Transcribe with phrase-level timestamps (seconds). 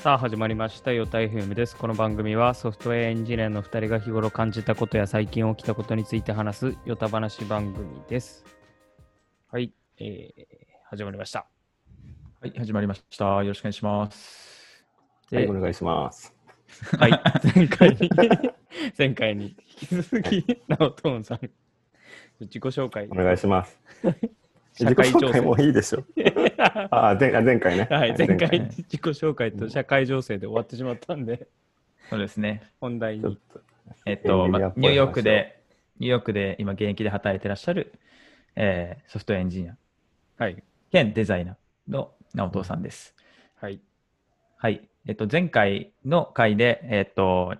[0.00, 1.76] さあ始まりましたヨタ FM です。
[1.76, 8.42] この番組はソフトウェアエンジニアの2人が日頃感じたことや最近起きたことについて話すヨタ話番組です。
[9.52, 10.44] はい、えー、
[10.84, 11.46] 始まりました。
[12.40, 13.26] はい、始まりました。
[13.26, 14.86] よろしくお願いします。
[15.30, 16.34] ではい、お願いします。
[16.98, 17.22] はい、
[17.54, 18.10] 前回に、
[18.96, 21.40] 前回に引き続き、ナオトーンさん、
[22.40, 23.14] 自己紹介お。
[23.16, 23.78] 願いします。
[24.72, 26.02] 社自己会情勢紹介もいいでしょ。
[26.90, 27.88] ああ、前あ前回ね。
[27.90, 31.48] はい、前回回自己紹介と社会情勢で終わってしまったんで、
[32.08, 32.70] そうですね。
[32.80, 33.22] 本題に。
[33.22, 33.60] ちょっと
[34.04, 35.62] えっと、まエンジニューヨークで、
[35.98, 37.98] ニューヨークで今現役で働いてらっしゃる、
[38.56, 39.76] えーソフトエンジニア
[40.38, 41.56] はい、兼デザイナー
[41.88, 43.14] の直人さんです。
[43.56, 43.80] はい、
[44.56, 44.88] はい。
[45.06, 47.54] えっと、前回の回で、えっと、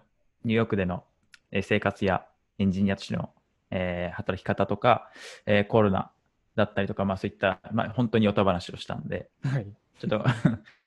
[0.44, 1.04] ニューヨークでの
[1.52, 2.26] えー生活や
[2.58, 3.30] エンジニアとしての、
[3.70, 5.10] えー働き方とか、
[5.46, 6.10] えーコロナ
[6.60, 9.66] だったりとか、まあそういった、まあ本当におた話をしたんで、はい、
[9.98, 10.24] ちょっと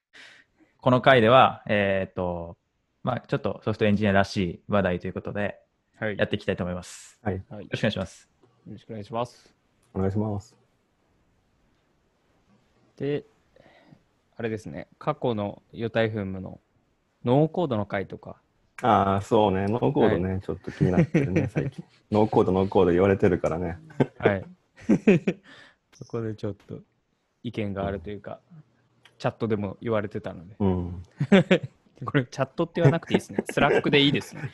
[0.82, 2.58] この回では、えっ、と、
[3.04, 5.60] まあちょっとソフトエンジニアらしい話題ということで、
[6.00, 7.20] はい、やっていきたいと思います。
[7.24, 8.30] はい、よはい、よろしくお願いします。
[8.68, 9.56] ろしくお願いします。
[9.94, 10.56] お願いします。
[12.98, 13.26] で、
[14.38, 16.60] あれですね、過去のヨタイフムの
[17.24, 18.38] ノーコードの回とか、
[18.82, 21.86] ああ、そうね、ノーコードね、ちょっと気になってるね、最近。
[22.12, 23.78] ノーコード、ノーコード言われてるからね。
[24.18, 24.46] はい。
[25.94, 26.80] そこでちょっと
[27.44, 28.40] 意見があるというか、
[29.18, 31.04] チャットでも言われてたので、うん。
[32.06, 33.44] これチャットって言わなくていいですね。
[33.50, 34.52] Slack でいいですね。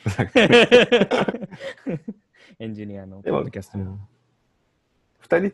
[2.58, 3.78] エンジニアのポッドキャスト。
[3.78, 4.00] うん
[5.20, 5.52] 二人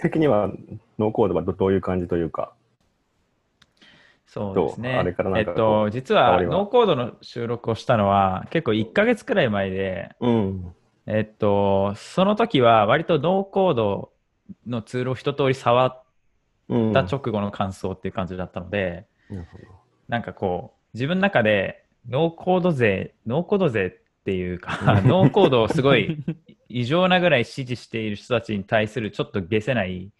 [0.00, 0.50] 的には
[0.98, 2.52] ノーコードはどどういう感じというか。
[4.26, 5.04] そうですね。
[5.36, 10.74] えっと、実はノーコードの収録をしたのは結構1ヶ月くらい前で、うん。
[11.06, 14.12] えっと、その時は割とノーコード
[14.66, 16.02] のツールを一通り触っ
[16.68, 16.92] うん。
[16.92, 19.64] た直後の感想っていう感じだったので、なるほど。
[20.08, 23.90] なんかこう、自分の中でノーコード勢、ノーコード勢っ
[24.24, 26.24] ていうか、 ノーコードをすごい
[26.68, 30.10] 異常なぐらい支持している人たちに対するちょっと解せない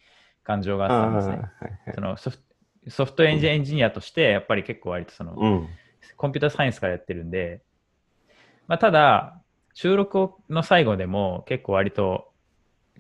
[0.44, 1.34] 感情があったんですね。
[1.34, 2.42] あーはいはいそのソフト
[2.88, 5.68] ソフトエンジエンジニアとして、やっぱり結構割とその、うん。
[6.16, 7.62] コンピューターサイエンスからやってるんで、
[8.66, 9.40] まあ、ただ、
[9.74, 12.30] 収録の最後でも結構割と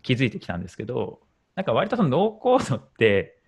[0.02, 1.20] 気づいてきたんですけど、
[1.54, 3.38] なんか割とそのノーコードって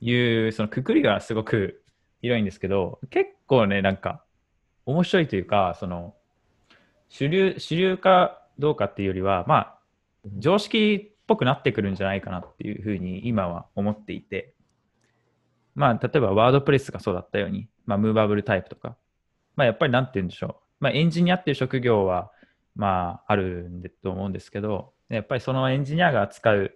[0.00, 0.14] い
[0.46, 1.82] うそのくくりがすごく
[2.22, 4.22] 広いんですけど、結構ね、なんか
[4.86, 6.14] 面白いというか、その
[7.08, 9.78] 主流、主流かどうかっていうよりは、まあ、
[10.38, 14.54] 常識っぽくなってくるんじゃないかなっていうふうに今は思っていて、
[15.74, 18.96] まあ、例えばワードプレスがそうだったように、まあ、ムーバブルタイプとか、
[19.56, 20.54] まあ、やっぱりなんて言うんでしょう。
[20.80, 22.30] まあ、エンジニアっていう職業は、
[22.80, 26.72] まあ、あるんでと思うんですけど、やっぱりそのエンジニアが使う、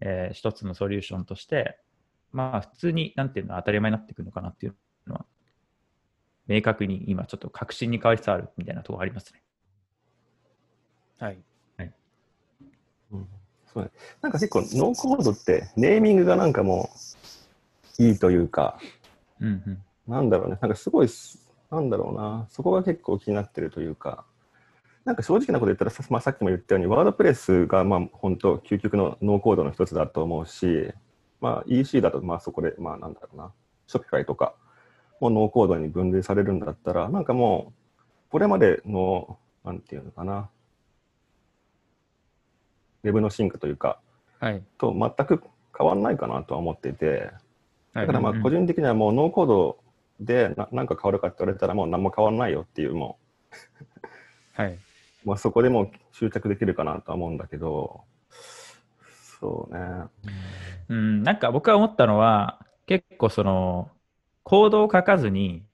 [0.00, 1.78] えー一つのソリューションとして、
[2.30, 5.24] まあ、普通に、なんていうの、当たり前になってくるのかなっていうのは、
[6.46, 9.42] 明確に今ちょっと確信に変わりつつあるみたいなところありますね。
[11.18, 11.38] はい。
[13.12, 13.26] うん
[13.72, 13.90] そうね。
[14.20, 16.90] なんか結構ノーコードってネーミングがなんかも
[17.98, 18.78] ういいというか、
[19.40, 19.82] うんうん。
[20.06, 21.38] なんだろうね、なんかすごいす、
[21.70, 24.24] なんだろうな、そこが結構気になってるというか、
[25.06, 30.92] なんか正直なこと言ったらさ,、まあ、さっきも言ったように、 WordPress がまあ本当、究極のノーコードの一つだと思うし、
[31.40, 33.52] まあ、EC だとまあそこで、まあなんだろうな、
[33.86, 34.56] Shopify とか
[35.20, 40.50] もノーコードに分類されるんだったら、なんかもう、これまでの、なんていうのかな、
[43.04, 44.00] ウェブの進化というか、
[44.40, 44.62] はい。
[44.76, 45.40] と全く
[45.78, 47.30] 変わらないかなとは思っていて、
[47.94, 49.78] はいだからまあ個人的にはもうノーコード
[50.20, 53.16] でななんか変わるかって言われたらもう何も変わらないよっていうも
[54.52, 54.78] はい。
[55.26, 58.04] う、まあ、そこでもう執着できるかなとは思うんだけど
[59.40, 59.80] そうね。
[60.88, 63.90] うん、なんか僕が思ったのは、結構その、
[64.42, 65.64] コードを書かずに、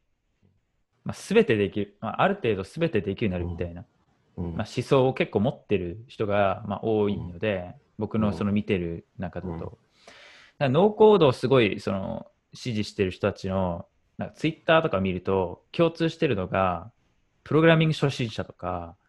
[1.05, 3.85] まあ、全てできる、まあ、ある程度全てできるようになるみたいな、
[4.37, 4.57] うん。
[4.57, 9.53] まあ、思想を結構持ってる人が、まあ、多いので、僕のその見てる中だと。
[9.53, 9.71] うん。
[10.59, 13.87] だノーコードをすごいその支持してる人たちの、
[14.19, 16.91] なんかツイッターとか見ると、共通してるのが、
[17.45, 19.02] プログラミング初心者とか、あ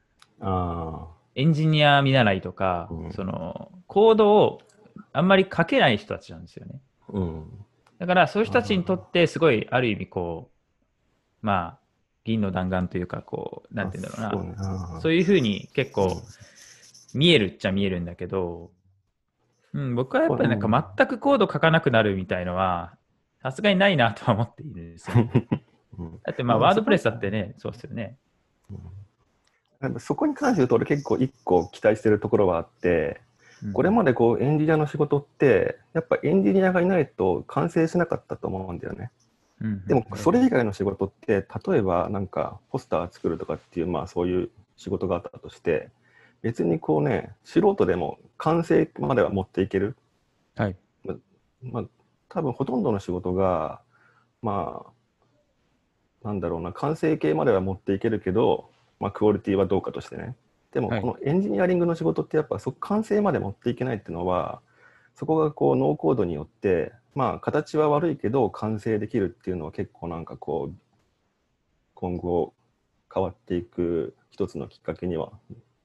[1.36, 4.60] エンジニア見習いとか、うんそのコードを
[5.12, 6.82] あんまり書けない人たちなんですよね。
[7.10, 7.66] あうん
[8.00, 10.50] だからそういう人たちにとってすごいある意味こ
[11.42, 11.80] う、まあ、
[12.26, 15.00] 銀の弾丸というか、こう、なんて言うんだろうな。
[15.02, 16.22] そういうふうに結構
[17.14, 18.72] 見えるっちゃ見えるんだけど、
[19.74, 22.96] うん、僕はやっぱりなんか全くコード書かなくなるみたいのは、
[23.42, 25.16] さすがにないなとは思っているんですよ。
[26.00, 28.18] うんだってまあ、まあワードプレスだってね、そうですよね。
[30.00, 33.22] そこに関して言うと俺結構一個期待してるところはあって
[33.64, 39.12] うんこれまでこうエンジニアの仕事ってやっぱエンジニアがいないと完成しなかったと思うんだよね。
[39.62, 45.90] うんでも、それ以外の仕事って、例えばなんかポスター作るとかっていう、まあそういう仕事があったとして、
[46.42, 49.96] 別にこうね、素人でも完成までは持っていける。
[50.56, 50.76] はい。
[51.62, 51.84] まあ、
[52.28, 53.80] 多分ほとんどの仕事が、
[54.42, 54.86] ま
[56.24, 58.70] あ、なんだろうな、完成形までは持っていけるけど、
[59.04, 60.36] まあ、クオリティはどうかとしてね。
[60.72, 64.62] でも、はいこのエンジニアリングの仕事って、やっぱそ完成まで持っていけないっていうのは、
[65.16, 70.76] そこがこうノーコードによって、まあ、形は悪いけど、完成できるっていうのは結構なんかこう、
[71.94, 72.54] 今後
[73.14, 75.32] 変わっていく一つのきっかけには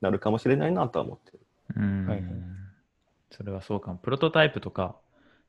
[0.00, 1.40] なるかもしれないなとは思ってる。
[1.76, 2.30] うんはいはい
[3.30, 3.98] それはそうかも。
[3.98, 4.96] プロトタイプとか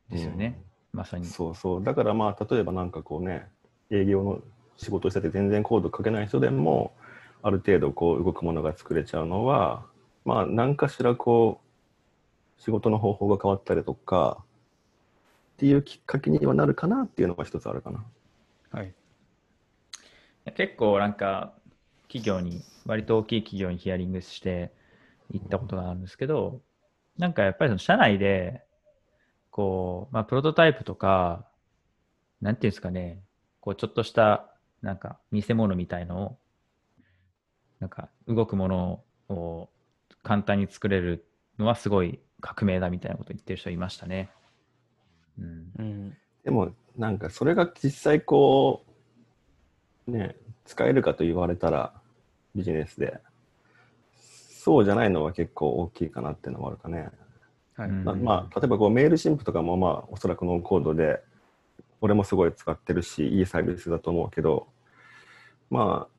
[0.10, 0.62] ですよね。
[0.92, 1.26] まさに。
[1.26, 1.84] そうそう。
[1.84, 3.48] だからまあ、例えばなんかこうね、
[3.90, 4.42] 営業の
[4.78, 6.94] 仕事をしてて全然コード書けない人でも、
[7.42, 9.86] ある程度こう動くものが作れちゃうのは、
[10.26, 11.62] まあ、何かしらこ
[12.58, 14.44] う、仕事の方法が変わったりとか、
[15.54, 18.06] っていうきっかけにはなるかなっていうのが一つあるかな。
[18.72, 18.94] はい。
[20.56, 21.54] 結構なんか
[22.04, 24.72] 企業に、割と大きい企業にヒアリングして
[25.32, 26.62] 行ったことがあるんですけど、
[27.18, 28.64] なんかやっぱりその社内で、
[29.52, 31.46] こう、まあプロトタイプとか、
[32.42, 33.22] なんていうんですかね、
[33.60, 34.50] こうちょっとした
[34.82, 36.38] なんか見せ物みたいのを、
[37.80, 39.70] なんか動くものを
[40.24, 41.26] 簡単に作れる
[41.58, 44.30] のはすごい革命だみたいなこと言ってる人いましたね。
[45.40, 45.72] うん。
[45.78, 46.18] うん。
[46.44, 48.86] でも、なんかそれが実際こ
[50.08, 50.36] う、ね、
[50.66, 51.94] 使えるかと言われたら
[52.56, 53.20] ビジネスで、
[54.14, 57.10] そうじゃないのは結構大きいかなっていうのもあるかね。
[57.76, 57.90] はい。
[57.90, 61.22] うんまあまあ、例えばこう Mailchimp とかもまあおそらくノーコードで
[62.02, 64.68] 俺もすごい使ってるしいいサービスだと思うけど
[65.70, 66.19] まあ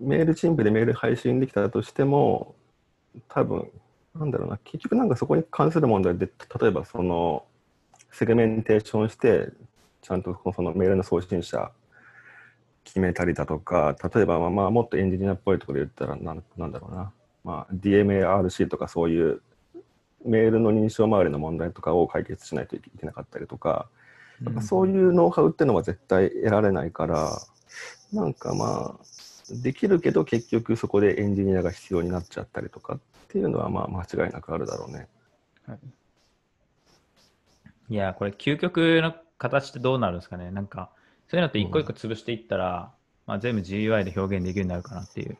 [0.00, 2.54] Mailchimp でメール配信できたとしても
[3.28, 3.70] 多分
[4.14, 6.28] なんだろうな結局なんかそこに関する問題で
[6.60, 7.44] 例えばその
[8.10, 9.48] セグメンテーションして
[10.02, 11.70] ちゃんとそのメールの送信者
[12.84, 17.12] 決めたりだとか例えばまあまあもっとエンジニアっぽいところで言ったらなんなんだろうな、
[17.44, 19.42] まあ、DMARC とかそういう
[20.24, 23.88] メールの認証周りの問題とかを解決しないといけなかったりとか、
[24.44, 27.38] やっぱそういうノウハウっていうのは絶対得られないから、
[28.12, 29.04] なんかまあ、
[29.50, 35.08] できるけど結局そこでエンジニアが必要になっちゃったりとかっていうのはまあ間違いなくあるだろうね。
[35.66, 35.78] はい。
[37.90, 40.52] いや、これ究極の形ってどうなるんですかね。
[40.52, 40.90] なんか、
[41.28, 42.92] そういうのって一個一個潰していったら、
[43.26, 45.36] まあ、全部 GUI で表現できるようになるかなっていう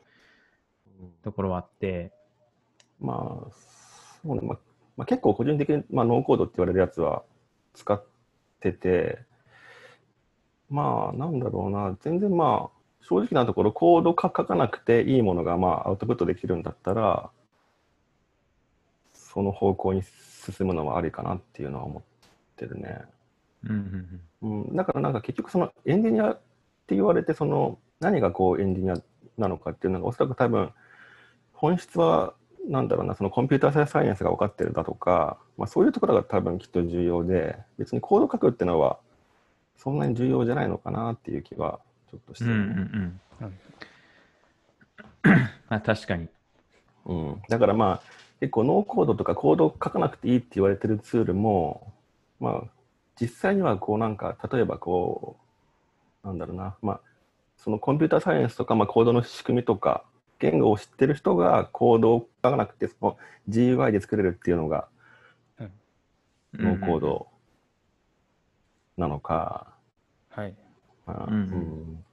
[1.22, 2.10] ところはあって、
[3.00, 3.52] まあ、
[4.22, 4.58] そうね、まあ、
[4.96, 7.22] まあ、結構個人的に、まあ、ノーコードって言われるやつは
[7.74, 8.04] 使っ
[8.58, 9.18] てて、
[10.68, 12.79] まあ、なんだろうな、全然まあ、
[13.10, 17.30] 正直なところ、コードか書かなくていいものが、まあ、アウトプットできるんだったら、
[19.12, 22.02] その方向に進むのはありかなっていうのは思っ
[22.56, 23.00] てるね。
[23.64, 26.40] うんうんうん、だからなんか結局そのエンジニアっ
[26.86, 28.94] て言われてその何がこうエンジニア
[29.36, 30.70] なのかっていうのがおそらく多分
[31.52, 32.32] 本質は
[32.68, 38.98] なんだろうなそのコンピューターサイエンスが分かってるだとか、まあ、そういうところが多分きっと重要で別にコード書くっていうのは
[39.76, 41.80] そんなに重要じゃないのかなっていう気は
[42.10, 42.50] ちょっとしてうん。
[42.50, 43.58] うんうん。
[45.68, 46.28] まあ、確かに。
[47.06, 51.92] うん、だからまあ結構ノーコードとかコード書かなくていいって言われてるツールも
[52.40, 52.62] まあ
[53.20, 55.36] 実際にはこうなんか例えばこ
[56.24, 56.76] うなんだろうな。
[56.82, 57.00] まあ
[57.56, 60.02] そのコンピューターサイエンスとか、まあ、コードの仕組みとか
[60.38, 63.18] 言語を知ってる人がコードを書かなくてその
[63.50, 64.88] GUI で作れるっていうのが
[66.54, 67.28] ノーコード
[68.96, 69.74] なのか、
[70.30, 70.54] はい。
[71.06, 71.32] まあうん。
[71.32, 71.40] うん。
[71.42, 72.04] うん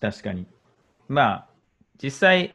[0.00, 0.46] 確かに。
[1.08, 1.48] まあ、
[2.02, 2.54] 実際、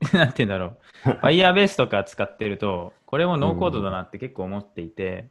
[0.12, 1.08] なんて言うんだろう。
[1.22, 5.30] Firebase とか使ってると、これもノーコードだなって結構思っていて、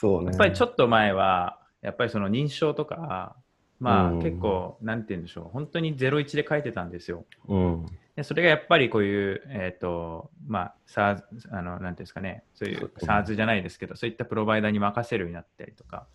[0.00, 0.28] そうね。
[0.28, 3.36] やっぱりちょっと前は、やっぱりその認証とか、
[3.80, 4.18] まあうん。
[4.20, 7.26] 結構、なんて言うんでしょう、本当に01で書いてたんですよ。
[7.48, 7.86] うん。
[8.14, 16.06] でそれがやっぱりこういう、えっ、と、まあ、SARS、あの、なんていうんですかね、そういう SARS じゃないですけど、そういったプロバイダーに任せるようになったりとか、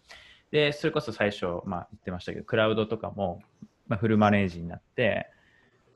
[0.51, 3.41] で、それこそ最初、まあ言ってましたけど、クラウドとかも、
[3.87, 5.27] まあ、フルマネージになって、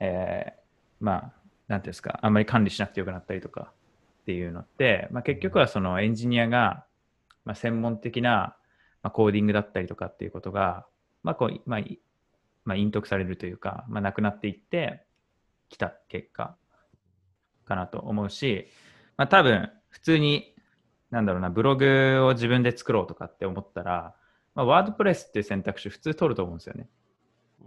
[0.00, 0.62] えー
[1.00, 1.32] まあ、
[1.68, 3.72] なんていうんですか、あんまり管理しなくてよくなったりとか
[4.22, 6.84] っていうのって、まあ、結局はそのエンジニアが、
[7.44, 8.56] まあ、専門的な、
[9.02, 10.86] まあ、コーディングだったりとかっていうことが、
[11.22, 11.98] まあこうまあい
[12.64, 15.04] まあ、隠匿されるというか、まあ、なくなっていって
[15.68, 16.54] きた結果
[17.64, 18.68] かなと思うし、
[19.16, 20.54] まあ、多分普通に
[21.10, 24.14] なんだろうなブログを自分で作ろうとかって思ったら、
[24.54, 26.88] まあ、ワードプレスっていう選択肢普通取ると思うんですよね。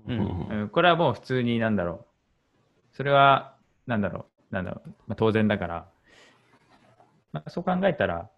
[0.07, 2.05] うんうんこれはもう普通になんだろ
[2.93, 2.95] う。
[2.95, 3.55] それは、
[3.87, 4.53] なんだろう。
[4.53, 4.89] なんだろう。
[5.07, 5.87] まあ、当然だから、
[7.33, 8.29] まあ、そう考えたら、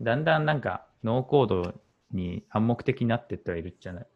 [0.00, 1.74] だんだんなんかノーコード
[2.12, 4.06] に暗黙的になってってはいるじゃない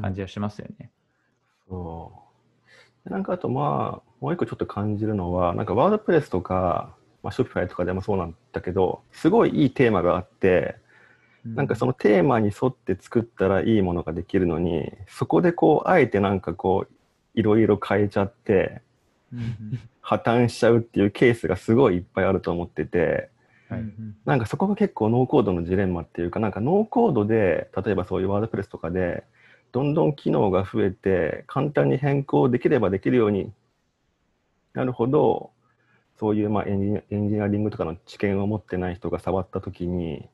[0.00, 0.90] 感じはしますよね。
[1.68, 2.12] そ
[3.04, 3.08] う。
[3.08, 10.76] でなんかあとまあ、もう一個ちょっと感じるのは、なんかワードプレスとか、まあ、ショッピファイとかでもそうなんだけど、すごいいいテーマがあって、
[11.54, 16.92] なんかそのテーマに沿って作ったらいいものができるのに、そこでこう、あえてなんかこう、
[17.34, 18.82] いろいろ変えちゃって、
[20.00, 23.30] 破綻しちゃうっていうケースがすごいいっぱいあると思ってて、
[23.68, 23.84] はい。
[24.24, 29.24] なんかそこが結構ノーコードのジレンマっていうか、なんかノーコードで、例えばそういうワードプレスとかで、
[29.72, 33.52] どんどん機能が増えて、簡単に変更できればできるように
[34.76, 35.52] なるほど、
[36.20, 40.28] そういうまあエンジニアエンジニアリングとかの知見を持ってない人が触ったときに、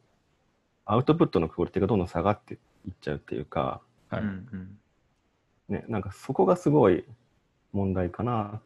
[0.92, 3.80] アウトプットのクオリティがどんどん下がっていっちゃうっていうか、
[4.10, 4.22] はい
[5.72, 7.06] ね、なんかそこがすごい
[7.72, 8.60] 問題かな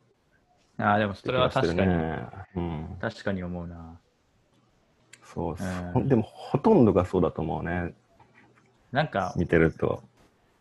[0.77, 2.27] ああ、でもそれは確かに、ね。
[2.57, 4.01] うん、確かに思うな。
[5.23, 5.63] そうっす
[5.95, 7.95] うんでもほとんどがそうだと思うね、
[8.91, 10.03] なんか、見てると。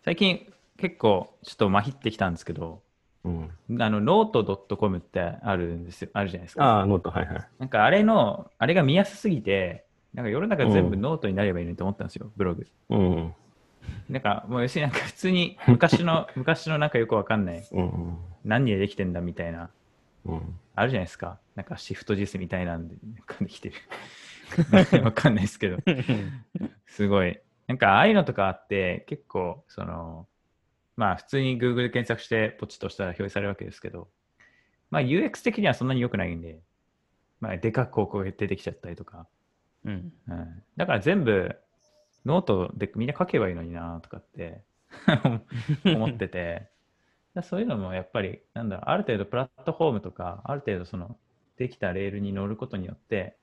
[0.04, 2.84] 最近結構ちょっとまひってきたんですけど、
[3.24, 3.50] うん、
[3.82, 6.64] あの、 note.com ってあるんですよ、あるじゃないですか。
[6.64, 7.48] ああ、 note、はいはい。
[7.58, 9.85] なんかあれの、あれが見やすすぎて、
[10.16, 12.66] なんか世の中全部うんノートになればいいのにと思ったんですよ、ブログ。
[12.90, 13.34] うん、
[14.10, 19.70] なんかもう要するに なんか普通に昔の、昔のなんかよくわかんない、うん、何でできてんだみたいな、
[20.26, 20.60] うん。
[20.76, 21.38] あるじゃないですか。
[21.56, 23.76] なんかシフト JS みたいなんで、なんかできてる。
[25.04, 25.78] わかんないですけど、
[26.88, 27.40] すごい。
[27.68, 30.28] なんかああいうのとかあって、結構、その、
[30.96, 34.08] まあ普通に Google で検索してポチッとしたら表示されるわけですけど、
[34.92, 36.60] まあ UX 的にはそんなに良くないんで、
[37.40, 39.28] まあでかく広告が出てきちゃったりとか、
[39.86, 40.14] うん。
[40.28, 41.56] うん、だから全部
[42.26, 44.64] ノートでみんな書けばいいのになとかって
[45.86, 46.70] 思ってて、
[47.34, 51.18] だそういうのもやっぱり、なんだろう、ある程度プラットフォームとか、ある程度その、
[51.58, 53.38] できたレールに乗ることによって、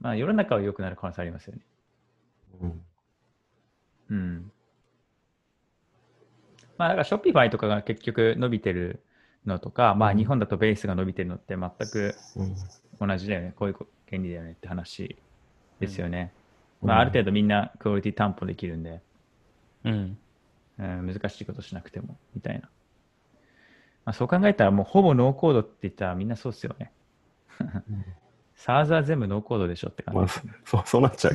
[0.00, 1.62] まあ世の中は良くなる可能性ありますよね。
[2.60, 2.84] うん
[4.10, 4.52] うん。
[6.76, 9.02] まあだから Shopify とかが結局伸びてる
[9.46, 13.54] のとか、まあうん日本だとベースが伸びてるのって全くうん同じだよね。
[13.56, 13.76] こういう
[14.08, 15.16] 原理だよねって話
[15.82, 16.32] ですよね。
[16.36, 16.42] うん
[16.82, 19.00] まあある程度みんなクオリティ担保できるんで、
[19.84, 20.18] うん。
[20.78, 22.62] うん、難しいことしなくてもみたいな。
[24.04, 26.90] まあ、そう考えたらもうほぼノーコードって言ったらみんなそうっすよね。
[28.56, 30.28] サーザー全部ノーコードでしょって感じまあ
[30.64, 31.34] そうそうなっちゃう。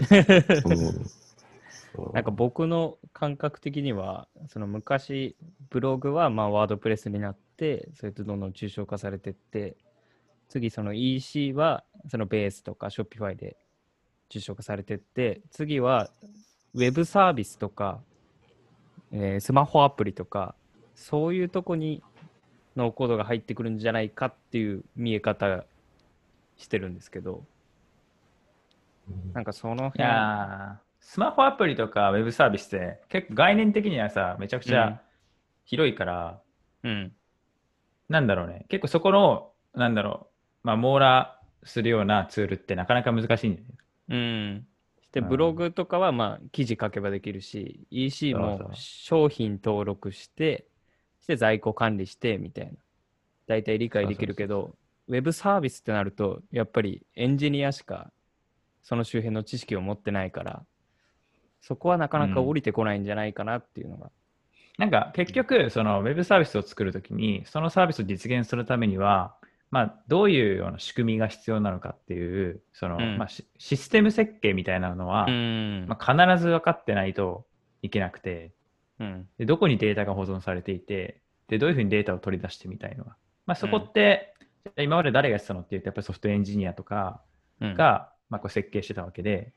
[2.13, 5.35] なんか僕の感覚的には、その昔、
[5.69, 9.77] ブログはまあワードプレスになって、それとどんどん抽象化されてって、
[10.47, 13.57] 次その EC はそのベースとか Shopify で
[14.29, 16.10] 抽象化されてって、次は
[16.74, 18.03] ウェブサービスとか、
[19.12, 20.55] えースマホアプリとか、
[20.96, 22.03] そういうとこに
[22.75, 25.65] ノーコードが入ってくるんじゃないかっていう見え方
[26.57, 27.46] してるんですけど、
[29.34, 35.01] なんかそのい辺、スマホアプリとかウェブサービスって結構概念的にはさ、めちゃくちうんゃ
[35.65, 36.41] 広いから、
[36.84, 37.15] うん、
[38.10, 38.65] なんだろうね。
[38.69, 40.29] 結構そこの、なんだろ
[40.63, 43.75] う、まあ、網羅するようなツールってなかなか難しいんだよね。
[43.75, 43.77] うん。
[43.77, 44.67] で、うん。
[45.21, 50.67] ブログとかは、まあ、記事書けばできるし、EC も商品登録して、
[51.21, 52.71] して在庫管理して、みたいな。
[53.47, 54.75] 大体理解できるけど、
[55.07, 58.11] ウェブサービスってなると、やっぱりエンジニアしか、
[58.83, 60.65] その周辺の知識を持ってないから、
[61.61, 64.11] そこはなかなか降りてこないんじゃないかなっていうのが。
[64.77, 69.35] なんか結局、そのウェブサービスを作るときに、そのサービスを実現するためには、
[69.69, 75.86] まあ、どういうような仕組みが必要なのかっていう、その、うんまあ、シシステム設計みたいなのは、うん。
[75.88, 77.45] まあ、必ず分かってないと
[77.81, 78.53] いけなくて
[79.00, 79.27] うん。
[79.38, 83.15] で、どこにデータが保存されていて、で、どういうふうにデータを取り出してみたいのが。
[83.45, 84.33] まあ、そこって、
[84.77, 87.21] 今まで誰がやってたのって言うと、やっぱりソフトエンジニアとか
[87.62, 89.53] うん、が、まあ、こう設計してたわけで、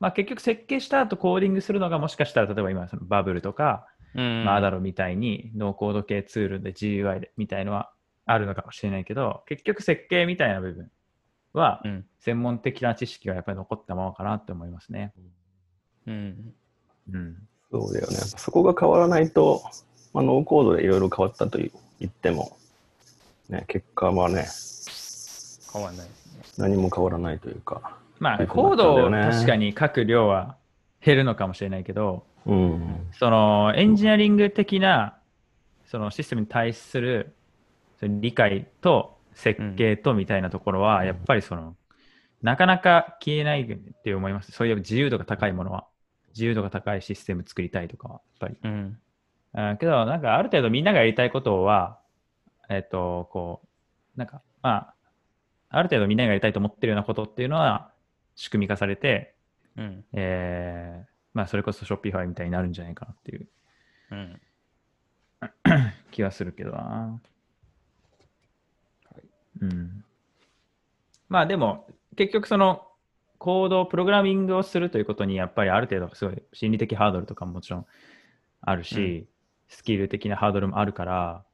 [0.00, 7.92] まあ、結局設計した後コーディングするのがもしかしたら、例えば今、そのバブルとか、うん、まあ、アダロみたいにノーコード系ツールで GUI でみたいのは
[8.32, 10.90] あるのかもしれないけど、結局設計みたいな部分
[11.52, 12.04] はうん。
[12.20, 15.12] 専門的な知識がやっぱり残ったままかなって思いますね。
[16.06, 16.54] うん。
[17.12, 17.36] うん。
[17.70, 18.16] そうだよね。
[18.16, 19.62] そこが変わらないと、
[20.12, 21.70] まあ、ノーコードでいろいろ変わったと言
[22.06, 22.56] っても、
[23.48, 24.46] ね、結果はね、
[25.72, 26.06] 変わんない。
[26.58, 27.98] 何も変わらないというか。
[28.18, 30.56] まあ、コードを確かに書く量は
[31.04, 33.06] 減るのかもしれないけど、うん。
[33.12, 35.18] そのエンジニアリング的な
[35.86, 37.34] そのシステムに対する
[38.08, 41.76] 理解と設計とみたいなところは、うんやっぱりその、
[42.42, 44.52] なかなか消えないって思います。
[44.52, 45.86] そういう自由度が高いものは、
[46.34, 48.56] 自由度が高いシステム作りたいとかは、やっぱり。
[48.62, 48.98] うん。
[49.54, 51.98] あけど、なんかある程度みんながやりたいことは、
[52.68, 53.62] えっ、と、こ
[54.16, 54.94] う、なんか、まあ、
[55.68, 57.92] ある程度みんながやりたいと思ってるようなことっていうのは
[58.34, 59.34] 仕組み化されて、
[59.76, 60.04] うん。
[60.12, 63.48] えーまあ、それこそ Shopify みたいになるんじゃないかなっていう
[64.10, 64.40] うん。
[66.10, 67.20] 気はするけどな。
[69.60, 70.04] うん。
[71.28, 72.86] まあでも、結局その、
[73.38, 77.86] コード、プログラミングをするということに、やっぱりある程度、すごい心理的ハードルとかももちろん
[78.60, 79.26] あるし、
[79.68, 81.44] スキル的なハードルもあるから、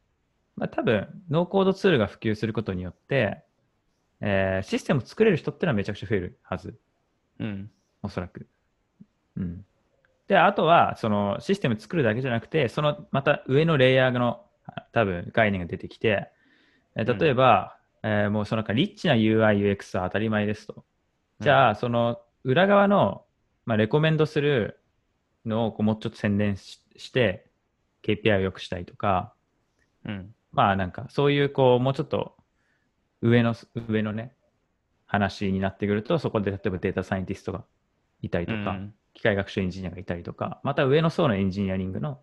[0.57, 3.43] まあ多分、ノーコードツールが普及することによって、
[4.21, 6.79] えーシステムを作れる人ってのはめちゃくちゃ増えるはず。
[7.39, 7.71] うん。
[8.03, 8.47] おそらく。
[9.37, 9.65] うん。
[10.27, 16.29] で、あとは、そのシステム作るだけじゃなくて、そのまた上のレイヤーのあ多分概念が出てきて、
[16.97, 17.78] えー例えば、
[18.09, 20.85] えーもうそのかリッチな UI、UX は当たり前ですと。
[21.41, 23.25] じゃあ、その裏側の、
[23.67, 24.81] まあ、レコメンドする
[25.45, 27.51] のをこうもうちょっと宣伝しして、
[28.03, 29.35] KPI を良くしたいとか、
[30.05, 30.35] うん。
[30.53, 32.35] まあなんかそういうこうもうちょっと
[33.21, 33.55] 上の
[33.89, 34.33] 上のね
[35.07, 37.65] 話になってくるとそこで例えばデータサイエンティストが
[38.23, 42.21] いたりとか、うん機械学習エンジニアがいたりとかまた上の層のエンジニアリングの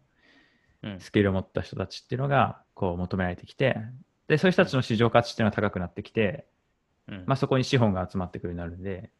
[0.81, 0.99] うん。
[0.99, 3.77] スキルを持った人たちっていうのがこう求められてきて
[4.27, 6.45] でそういう人たちの市場価値っていうのは高くなってきて、
[7.07, 7.23] うん。
[7.25, 9.11] まあ、そこに資本が集まってくるようになるんで、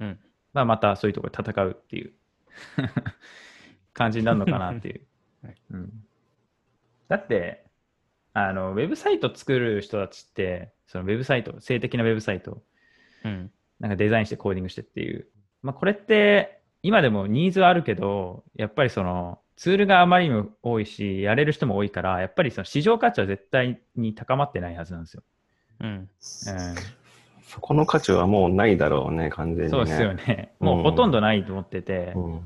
[0.00, 0.18] うん。
[0.52, 2.12] まあ、またそういうところで戦うっていう
[3.94, 5.00] 感じになるのかなっていう
[5.46, 5.56] はい。
[5.70, 6.04] うん、
[7.08, 7.68] だって
[8.34, 12.62] あの、ウェブサイト作る人たちって、そのウェブサイト、性的なウェブサイト、
[13.24, 13.50] うん。
[13.80, 15.26] なんかデザインしてコーディングしてっていう。
[15.62, 25.24] まあ、これって、今でもニーズはあるけど、やっぱりその、ツールがあまりにも多いし、やれる人も多いから、やっぱりその市場価値は絶対に高まってないはずなんですよ。
[25.80, 25.88] うん。
[25.88, 26.08] うん
[27.48, 29.68] そこの価値はもうないだろうね、完全に、ね。
[29.70, 30.52] そうですよね。
[30.60, 32.40] もうほとんどないと思ってて、うん。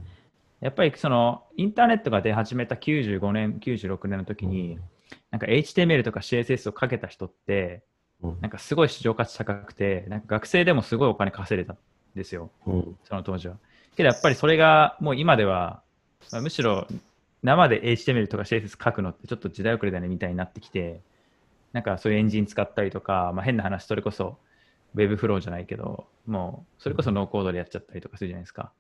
[0.61, 4.79] やっぱりそのインターネットが出始めた95年、96年の時に、
[5.33, 7.83] なんか HTML とか CSS をかけた人って、
[8.23, 11.79] うんなんかすごい市場価値高くて、なんか学生でもすごいお金稼いでたん
[12.15, 12.97] ですよ、うん。
[13.03, 13.57] その当時は。
[13.97, 15.83] けどやっぱりそれがもう今では、
[16.31, 16.87] まあむしろ
[17.43, 21.01] 生で HTML とか CSS 書くのってちょっと時代遅れだねみたいになってきて、
[21.73, 24.39] なんかそういうエンジン使ったりとか、まあ、変な話、それこそ
[24.95, 28.73] Web フローじゃないけど、もうそれこそノーコードでやっちゃったりとかするじゃないですか。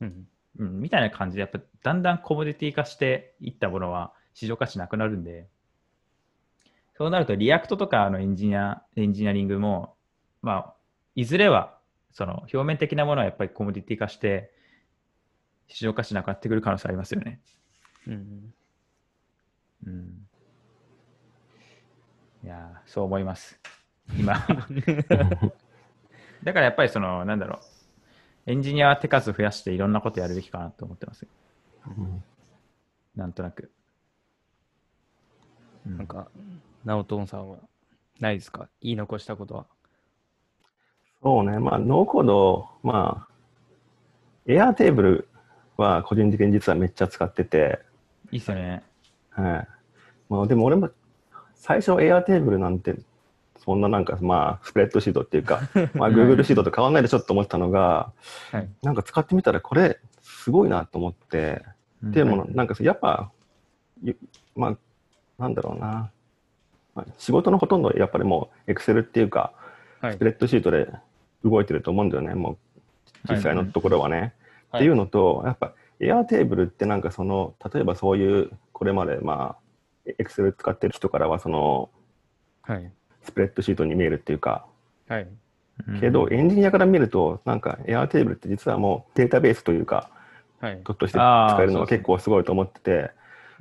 [0.00, 0.28] うん。
[0.58, 5.46] うん、みたいな感じで、やっぱだんだんコモディティ化していったものは市場価値なくなるんで、
[6.96, 9.94] そうなると React とかのエンジニア、エンジニアリングも、
[10.42, 10.74] まあ、
[11.16, 11.78] いずれは、
[12.12, 14.52] その表面的なものはやっぱりコモディティ化して、
[15.72, 17.40] 市場価値なくなってくる可能性ありますよね。
[18.06, 18.54] うん。
[19.86, 20.26] うん。
[22.44, 23.58] いやー、そう思います。
[24.18, 24.34] 今。
[26.42, 27.60] だからやっぱりその、なんだろ
[28.46, 31.26] う、エンジニアは手数増やしていろんなことやるべきかなと思ってます。
[31.86, 32.24] うん
[33.14, 33.70] なんとなく。
[35.86, 36.28] うんなんか、
[36.84, 37.58] ナオトンさんは
[38.18, 38.68] ないですか？
[38.80, 39.66] 言い残したことは。
[41.22, 43.32] そうね、まあ、ノーコード、まあ、
[44.46, 45.28] エアテーブル
[45.80, 47.80] は個人的に実はめっちゃ使ってて、
[48.30, 48.82] いいっすよね。
[49.30, 49.68] はい。
[50.28, 50.90] まあ、でも俺も
[51.54, 52.94] 最初エアテーブルなんて、
[53.58, 55.62] そんななんか、まあ、スプレッドシートっていうか、
[55.94, 58.12] まあ、Google シートと変わらないでちょっと思ってたのが、
[58.52, 58.68] はい。
[58.82, 61.62] なんか使ってみたらこれ、すごいなと思って、
[62.02, 63.30] でも、なんかやっぱ、
[64.02, 64.16] ゆ
[64.56, 64.76] まあ、
[65.38, 66.10] なんだろうな、
[66.94, 69.52] まあ仕事のほとんどやっぱりもう、エクセルっていうか、
[70.00, 70.88] はいスプレッドシートで
[71.44, 74.18] 動いてると思うんだよね、もう、実際のところはね。
[74.18, 74.32] はい
[74.76, 81.90] っていうのと、やっぱ、エアテーブルってなんかその、例えばそういう、これまでまあ、エクセル使ってる人からは、その、
[82.62, 82.90] はい。
[83.22, 84.66] スプレッドシートに見えるっていうか、
[85.08, 85.22] はい。
[85.22, 90.10] うんけど、エンジニアから見ると、なんか、エアテーブルって実はもうデータベースというか、
[90.60, 90.82] はい。
[90.82, 93.10] として使えるのそうそうは結構すごいと思ってて、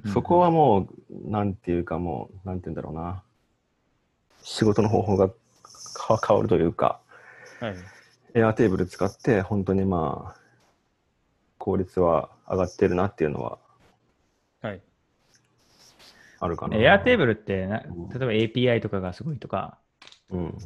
[0.06, 3.22] うんそこはもう、なんていうかもう、なんていうんだろうな、
[4.44, 5.30] 仕事の方法が
[5.94, 7.00] か変わるというか、
[7.60, 7.76] はい。
[8.34, 10.39] エアテーブル使って、本当にまあ、
[11.70, 13.60] 効率は上がってるなっていうのは
[14.64, 14.82] はい。
[16.40, 16.76] あるかな。
[16.76, 19.78] エアテーブルってな、うん例えば API とかがすごいとか、
[20.32, 20.58] うん。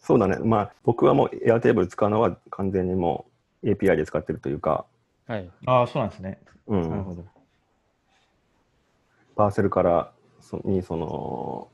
[0.00, 0.36] そうだね。
[0.36, 3.26] まあ、僕はもうエアテーブル使うのは完全にも
[3.64, 4.86] う API で使ってるというか、
[5.26, 5.50] はい。
[5.66, 6.40] ああ、そうなんですね。
[6.68, 6.90] うん。
[6.90, 7.24] なるほど。
[9.34, 11.68] パーセルからそにその、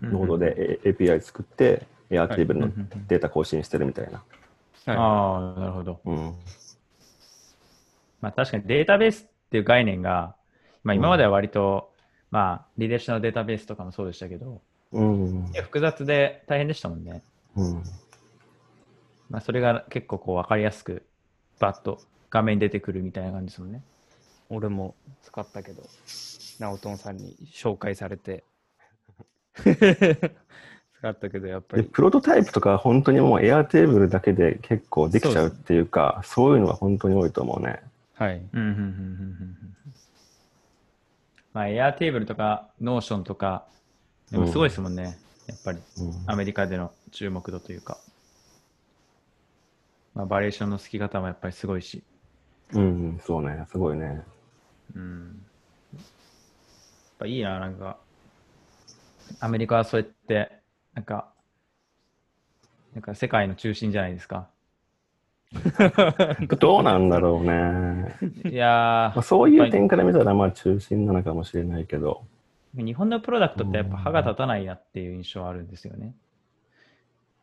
[0.00, 2.68] ノードで A- API 作って、エアテーブルの
[3.08, 4.22] データ更新してるみたいな。
[4.86, 4.96] はい。
[4.96, 6.00] ああ、なるほど。
[6.04, 6.34] うん。
[8.20, 10.36] まあ確かにデータベースっていう概念が、
[10.84, 11.92] まあ今までは割と、
[12.30, 15.50] まあリレーショナルデータベースとかもそうでしたけど、うん。
[15.52, 17.22] いや複雑で大変でしたもんね。
[17.56, 17.82] うん。
[19.28, 21.04] まあそれが結構こう分かりやすく、
[21.58, 23.82] バッと画面に出てくるみたいな感じですもんね。
[24.48, 25.82] 俺も使ったけど、
[26.60, 28.44] ナオトンさんに紹介されて、
[30.98, 31.88] 使ったけど、やっぱで、り。
[31.88, 37.80] プロトタイプとか本当にもう Airtable だけで結構できちゃうっていうか、そういうのが本当に多いと思うね。
[38.14, 38.36] はい。
[38.52, 39.76] うんうんうんうんうんうん
[41.52, 43.64] まあ、 Airtable とか、 Notion とか、
[44.30, 45.16] でもすごいですもんね。
[45.46, 47.98] やっぱり、うんアメリカでの注目度というか。
[50.14, 52.02] まあ、バリエーションの好き方もやっぱりすごいし。
[52.72, 54.22] うん、そうね、すごいね。
[54.94, 55.42] うん。
[55.94, 56.04] やっ
[57.20, 57.96] ぱいいな、なんか、
[59.40, 60.60] アメリカはそうやって、
[60.96, 61.28] なんか、
[62.94, 64.48] なんか世界の中心じゃないですか。
[66.58, 68.16] どうなんだろうね。
[68.50, 72.24] いやまあ、そういう点から見たら、まあ中心なのかもしれないけど。
[72.74, 76.14] ー、日本のプロダクトってやっぱ歯が立たないなっていう印象はあるんですよね。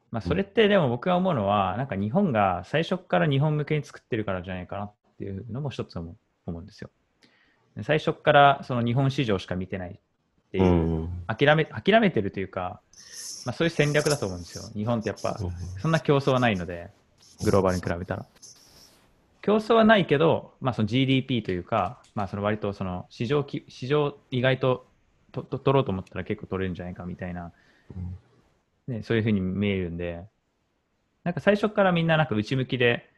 [0.10, 6.16] まあ、それってでも僕が思うのは、なんか日本が最初から日本向けに作ってるからじゃないかなっていうのも一つ思う
[6.48, 6.90] 思うんですよ。
[7.84, 10.68] 最初からその日本市場しか見てないっていうう、
[11.06, 11.10] ん。
[11.28, 12.82] 諦め諦めてるというか、
[13.46, 14.64] まあ、そういう戦略だと思うんですよ。
[14.74, 15.40] 日本ってやっぱ
[15.82, 16.90] そんな競争はないので、
[17.44, 18.26] グローバルに比べたら。
[19.42, 24.88] 競争はないけど、まあ、その GDP というか、まあ、その割とその市場き、市場意外と
[25.34, 27.52] とと取ろうと思ったら結構取れるんじゃないかみたいな、
[28.88, 30.24] ね、そういうふうに見えるんで、
[31.24, 33.10] なんか最初からみんななんか内向きで、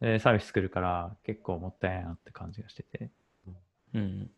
[0.00, 3.10] えーサービス作るから結構もったいないなって感じがしてて。
[3.94, 4.30] うん。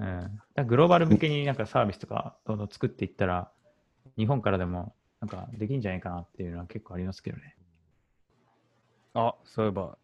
[0.00, 3.50] うん、だグローバル向けになんかサービスとかどんどん作っていったら、
[4.16, 7.56] 日本からでもなんかできんじゃないかなっていうのは結構ありますけどね。
[9.14, 9.98] あ、そういえば、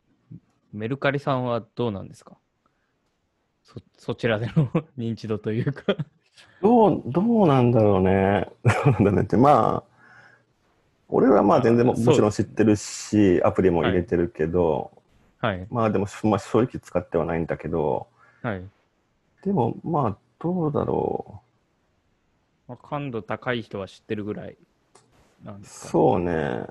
[0.72, 2.36] メルカリさんはどうなんですか？
[3.64, 5.96] そそちらでの 認知度というか
[6.60, 8.50] どう、どうなんだろうね。
[8.64, 9.82] どうなんだろうねって、まあ、
[11.08, 14.90] 俺はまあ全然ももちろん知ってるし、アプリも入れてるけど、
[15.38, 15.66] はい。
[15.70, 18.08] まあでも、まあ、正直使ってはないんだけど、
[18.42, 18.68] はい。
[19.42, 21.42] でもまあ、どうだろ
[22.68, 24.56] まあ、感度高い人は知ってるぐらい
[25.44, 25.60] なんう。
[25.60, 26.66] ですか、そうね。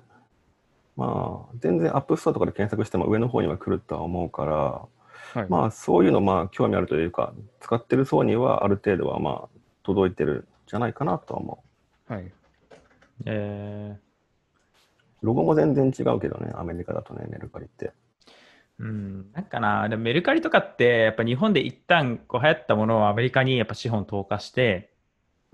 [0.96, 4.88] まあ、全然 App Store とかで検索しても上の方には来るとは思うから、
[5.42, 5.50] はい。
[5.50, 11.64] まあそういうのまあ興味あるというか、使ってる層にはある程度はまあ届いてるんじゃないかなとは思
[12.08, 12.32] はい。
[13.26, 13.98] え
[15.24, 15.26] う。
[15.26, 17.92] ロゴも全然違うけどね、アメリカだとね、メルカリって。
[18.80, 24.95] ー、うん、なんかな、でもメルカリとかってやっぱ日本で一旦こう流行ったものをアメリカにやっぱ資本投下して、うん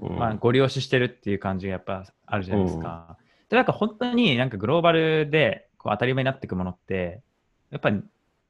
[0.09, 3.17] まあ、ご利用ししてるっていう感じがやっぱあるじゃないですか。
[3.49, 7.21] で、なんか本当になんかグローバルでこう当たり前になっていくものって、
[7.69, 8.01] やっぱり、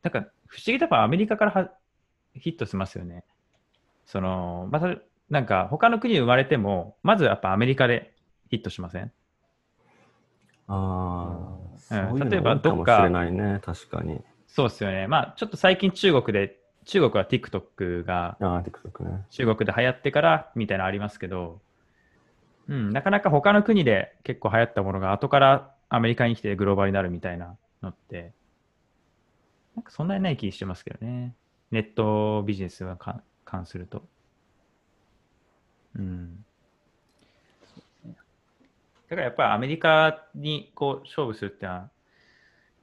[0.03, 1.71] なんか不思議とやっぱアメリカからは
[2.33, 3.23] ヒットしますよね。
[4.05, 4.95] その、また、
[5.29, 8.13] なんか他の国で生まれても、まずやっぱアメリカで
[8.49, 9.11] ヒットしません？
[10.67, 14.21] ああ、うんそういう例えばの多いかもしれないね、確かに。
[14.47, 15.07] そうですよね。
[15.07, 19.25] まあちょっと最近中国で、中国は TikTok がああ、TikTok ね。
[19.29, 21.61] 中国で流行ってからみたいなのありますけど、
[22.67, 28.33] うん、なかなか他の国で結構流行ったものが後からアメリカに来てグローバルになるみたいなのって、
[29.75, 31.35] なんかそんなにない気してますけどね。
[31.71, 34.03] ネットビジネスがか関すると。
[35.95, 36.45] うん。
[38.05, 38.13] だ
[39.09, 41.89] からやっぱりアメリカにこう勝負するってのは、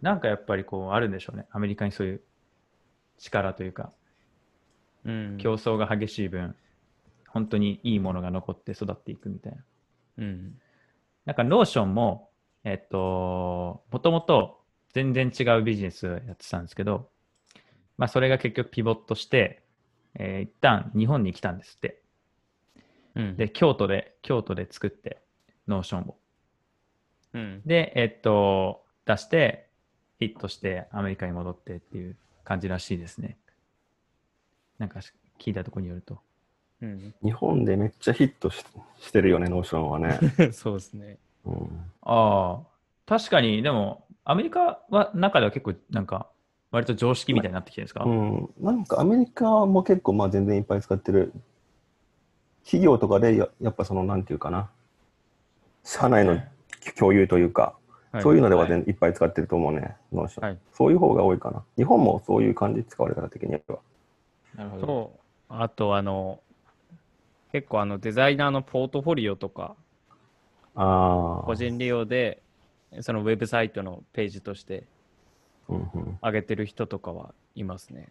[0.03, 1.47] なんかやっぱりこうあるんでしょうね。
[1.51, 2.21] アメリカにそういう
[3.19, 3.93] 力というか。
[5.05, 5.39] うん。
[5.39, 6.55] 競争が激しい分、
[7.29, 9.59] 本当にいいものが残って育っていくみたいな。
[10.19, 10.61] うん。
[11.25, 12.31] なんか、 Notionも、
[12.65, 14.61] えっと、もともと
[14.93, 17.11] 全然違うビジネスやってたんですけど、
[17.97, 19.63] まあ、それが結局ピボットして、
[20.15, 22.03] えー一旦日本に来たんですって。
[23.15, 23.37] うん。
[23.37, 25.23] で、京都で、京都で作って、
[25.67, 26.17] Notionを。
[27.35, 27.63] うん。
[27.67, 29.69] で、えっと、出して、
[30.19, 32.17] ヒットして、アメリカに戻ってっていう
[32.49, 33.37] 感じらしいですね。
[34.79, 35.01] なんか
[35.39, 36.19] 聞いたところによると。
[36.81, 37.15] うん。
[37.23, 38.65] 日本でめっちゃヒットし
[39.01, 40.19] してるよね、 Notionはね。
[40.53, 41.19] そうですね。
[41.45, 42.67] うん、ああ、
[43.05, 46.31] 確かに、でも、アメリカは中では結構、なんか、
[46.71, 51.33] 割と常識みたいになってきてるんですか、うん、なんかアメリカも結構まあ全然いっぱい使ってる
[52.63, 54.69] 企業とかでややっぱそのなんていうかな
[55.83, 56.39] 社内の
[56.99, 57.75] 共有というか、
[58.19, 58.23] はい。
[58.25, 60.59] そういうのでは全いっぱい使ってると思うね、 Notion、はい。
[60.73, 61.63] そういう方が多いかな。
[61.77, 63.79] 日本もそういう感じ使われ方的には。
[64.57, 64.87] なるほど。
[64.87, 66.41] と、あと、あの、
[67.53, 69.75] 結構あのデザイナーのポートフォリオとか、
[70.75, 72.43] ああ個人利用で、
[73.01, 74.85] そのウェブサイトのページとして
[76.23, 78.09] 上げてる人とかはいますね。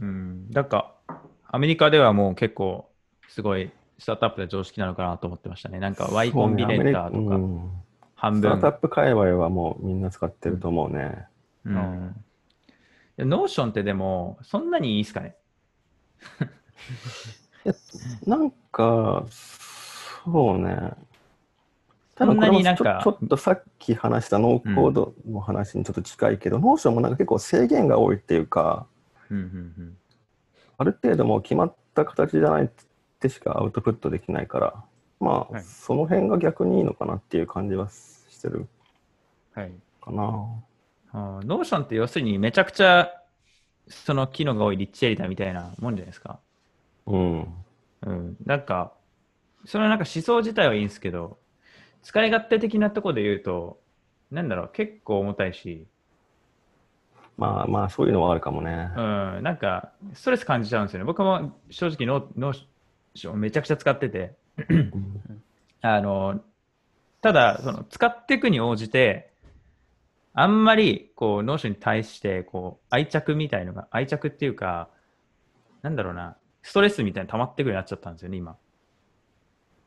[0.00, 0.94] うん、なんか、
[1.46, 2.88] アメリカではもう結構、
[3.28, 5.78] すごい、スタートアップで常識なのかなと思ってましたね。
[5.78, 7.38] なんか、Y コンビネーターとか、
[8.24, 8.50] 半分。
[8.50, 8.70] スタートア。
[8.70, 11.26] ップ界隈はもうみんな使ってると思うね、
[11.64, 12.14] うん。
[13.18, 15.36] Notionってでも、そんなにいいですかね？
[18.26, 20.92] なんかそうね。
[22.16, 28.86] そんなになんか多分これもちょちょっとさっき話したノーコードの話にちょっと近いけど、 Notionもなんか結構制限が多いっていうか、
[29.30, 29.96] うんうん。
[30.78, 32.68] ある程度もう決まった形じゃないっ
[33.20, 34.84] てしかアウトプットできないから、
[35.20, 38.68] まあ、はいその辺が逆にいいのかなっていう感じはしてる
[39.54, 39.74] はい。
[40.00, 40.64] かな。
[41.12, 43.10] あーノーションって要するにめちゃくちゃ
[43.88, 46.40] その機能が多いリッチエディターみたいなもんじゃないですか。
[47.06, 47.64] うん。
[48.02, 48.36] うん。
[48.44, 48.94] なんか、
[49.66, 51.38] そのなんか思想自体はいいんですけど、
[52.02, 53.80] 使い勝手的なところで言うと、
[54.30, 55.88] なんだろう、結構重たいし、
[57.36, 58.90] まあまあ、そういうのはあるかもね。
[58.96, 59.00] う
[59.40, 61.04] ん、なんかストレス感じちゃうんですよね。
[61.04, 62.56] 僕も正直ノーノー
[63.14, 64.36] ションめちゃくちゃ使ってて、うん
[65.80, 66.40] あの、
[67.20, 69.32] ただ、その使っていくに応じて、
[70.32, 74.88] あんまり、こう、 Notionに対して、こう、愛着みたいのが、愛着っていうか、
[75.82, 78.56] なんだろうな、ストレスみたいに溜まってくるようになっちゃったんですよね、今。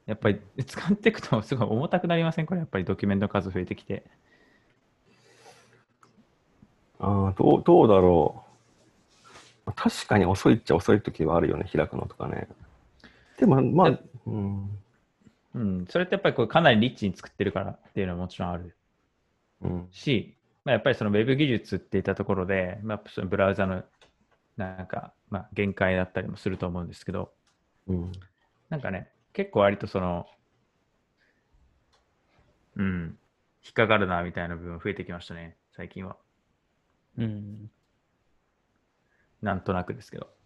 [0.06, 2.46] やっぱり、使っていくと、すごい重たくなりません？
[2.46, 4.04] これ、やっぱりドキュメント数増えてきて。
[7.00, 8.44] ああ、どうどうだろ
[9.66, 9.74] う。
[9.76, 12.48] 確かに遅いっちゃ遅い時はあるよね、開くのとかね。
[13.38, 14.70] でも、まあで、うん。
[15.56, 18.76] うん、それってやっぱりこれかなりリッチに作ってるからっていうのはもちろんある
[19.62, 19.88] うん。
[19.92, 23.84] し、まあ、やっぱりそのウェブ技術っていったところで、まあ、そのブラウザの
[24.56, 27.32] なんか、まあ、限界だったりもすると思うんですけど、
[27.88, 28.12] うん。
[28.70, 30.26] なんかね、結構割とその、
[32.76, 33.18] うん、
[33.64, 36.18] 引っかかるなみたいな部分増えてきましたね、最近は。
[37.18, 37.72] うん。
[39.42, 40.37] なんとなくですけど。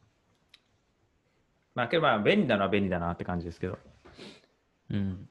[1.76, 3.78] まあ、けどまあ、便利なのは便利だなって感じですけど。
[4.90, 5.30] うん。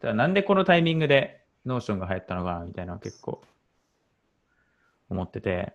[0.00, 3.42] ただ、なんでこのタイミングで Notionが流行ったのかなみたいなのは結構
[5.10, 5.74] 思ってて。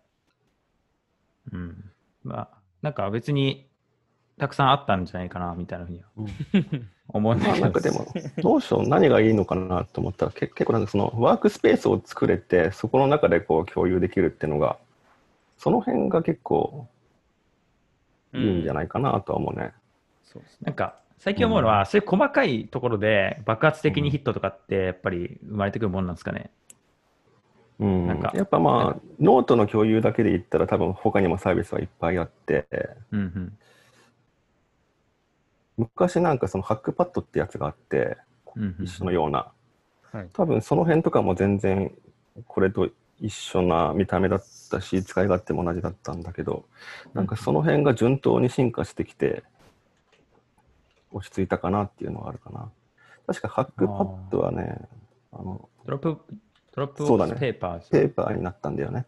[1.51, 1.91] うん。
[2.23, 2.49] まあ、
[2.81, 3.67] なんか別に
[4.37, 7.51] たくさんあったんじゃないかなみたいなふうにはうん思うんだけど。
[7.51, 8.07] まあなんかでも、
[8.37, 14.77] Notion何がいいのかなと思ったら、け結構なんかそのワークスペースを作れて、そこの中でこう共有できるっていうのが、
[15.57, 16.87] その辺が結構
[18.33, 19.73] いいんじゃないかなとは思うね。
[20.23, 20.57] そうですね。
[20.63, 26.51] なんか最近思うのは、そういう細かいところで爆発的にヒットとかってやっぱり生まれてくるもんなんですかね。
[27.79, 32.67] うんなんかやっぱまあ、ノートの共有だけで言ったら多分他にもサービスはいっぱいあって、
[33.11, 33.57] うんうん。
[35.77, 38.17] 昔なんかその Hackpad ってやつがあって、
[38.55, 39.51] うんうん一緒のような、
[40.11, 40.29] はい。
[40.33, 41.91] 多分その辺とかも全然
[42.47, 46.65] これと一緒な見た目だったし、使い勝手も同じだったんだけど、
[47.13, 49.43] なんかその辺が順当に進化してきて、
[51.11, 52.69] 落ち着いたかなっていうのはあるかな。
[53.25, 54.79] 確か Hackpad はね、
[55.31, 56.17] あのドロップ、
[56.73, 59.05] ドロップボそうだねペーパーですペーパーになったんだよね。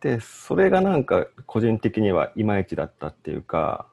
[0.00, 3.86] で、それがなんか個人的にはいまいちだったっていうか、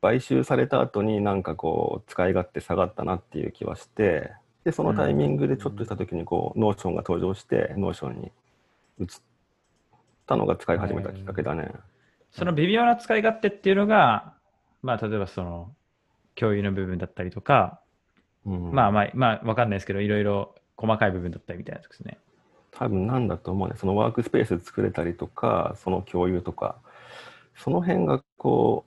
[0.00, 4.32] 買収された後になんかこう使い勝手下がったなっていう気はして、
[4.64, 8.32] で、そのタイミングでちょっとした時にこう、 Notionが登場して、 Notionに
[9.00, 9.06] 移っ
[10.28, 11.72] たのが使い始めたきっかけだね。
[12.30, 14.34] その微妙な使い勝手っていうのが、
[14.82, 15.74] まあ、例えばその
[16.36, 17.80] 共有の部分だったりとか、
[18.46, 22.18] うん、まあまあ、まあ、わかんないですけど、いろいろ細かい部分だったりみたいなやつですね。
[22.70, 23.74] 多分なんだと思うね。
[23.76, 26.76] そのワークスペース作れたりとか、その共有とか、
[27.56, 28.84] その辺がこ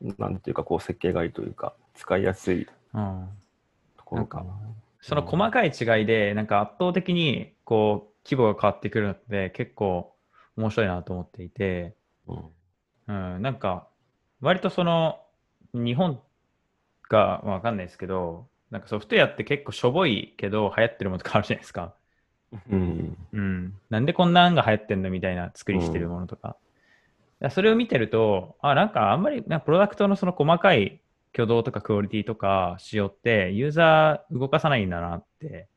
[0.00, 3.28] う、なんていうか、こう設計がいいというか、使いやすいうん。
[3.96, 4.54] ところかな。
[5.00, 10.14] その細かい違いで、なんか圧倒的にこう規模が変わってくるのって結構
[10.56, 11.94] 面白いなと思っていて、
[12.26, 13.88] うんうん、なんか
[14.40, 15.20] 割とその
[15.72, 16.20] 日本
[17.08, 21.94] がわかんないですけど、なんかソフトウェアって結構しょぼいけど流行ってるものとかあるじゃないですか。
[22.70, 23.74] うんうん。
[23.90, 26.56] なんでこんなんが流行ってんのみたいな作りしてるものとか。
[27.40, 31.00] いやそれを見てると、あ、なんかあんまりなプロダクトのその細かい
[31.32, 35.68] 挙動とかクオリティとか仕様ってユーザー動かさないんだなって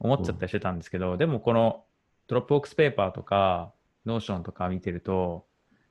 [0.00, 1.84] 思っちゃったりしてたんですけど、でもこの
[2.26, 3.72] ドロップボックスペーパーとか
[4.06, 5.44] ノーションとか見てると、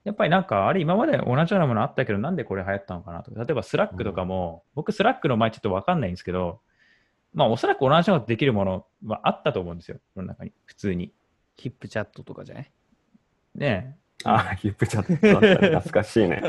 [0.03, 6.61] やっぱりなんかあれ今まで同じようなものあったけどなんでこれ流行ったのかなとか、例えば Slackとかも、僕 Slackの前ちょっとわかんないんですけど、
[7.33, 11.13] まあおそらく同じようなことできるものはあったと思うんですよ、世の中に、普通に。
[11.57, 12.71] ヒップチャットとかじゃない？
[13.53, 16.41] ねあ、 HipChatだったね懐かしいね。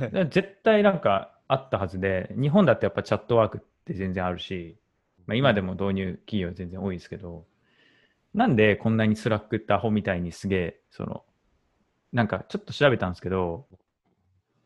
[0.00, 4.76] え 絶対なんかあったはずで、日本だってやっぱ Chatworkって全然あるし、
[5.30, 7.44] まあ、今でも導入企業全然多いですけど、
[8.34, 11.22] なんでこんなに Slackってアホみたいにすげえ、その、
[12.12, 13.68] なんかちょっと調べたんですけど、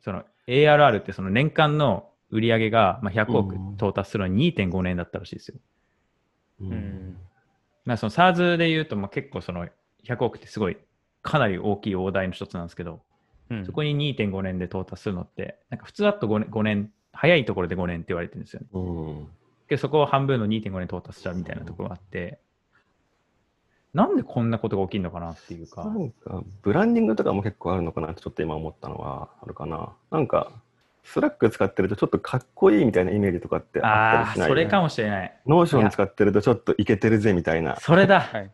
[0.01, 5.59] その ARR ってその年間の売り上げがまあ100億うん到達するのに2.5年だったらしいですよ。
[6.63, 7.19] ううん
[7.85, 9.69] まあその SaaS で言うとまあ結構その
[10.07, 10.79] 100億ってすごい
[11.21, 13.03] かなり大きい大台の一つなんですけど、
[13.51, 18.67] うんそこに2.5年で到達するのって、なんか普通だと 5, 年5年早いところで5年って言われてるんですよね。
[18.73, 19.29] うん。
[19.69, 22.39] けどそこを半分の2.5年到達したみたいなところがあって、
[23.93, 25.91] なんでこんなことが起きるのかなっていうかな。
[25.91, 29.93] んか、ブランディングとかも結構あるのかなってちょっと今思ったのはあるかな。
[30.11, 30.51] なんか、
[31.05, 34.49] スラック使ってるとちょっとかっこいいみたいなイメージとかってあったりしない？
[34.49, 35.41] それかもしれない。
[35.47, 37.77] Notion 使ってるとちょっとイケてるぜみたいな。
[37.77, 38.21] それだ。
[38.21, 38.51] はい。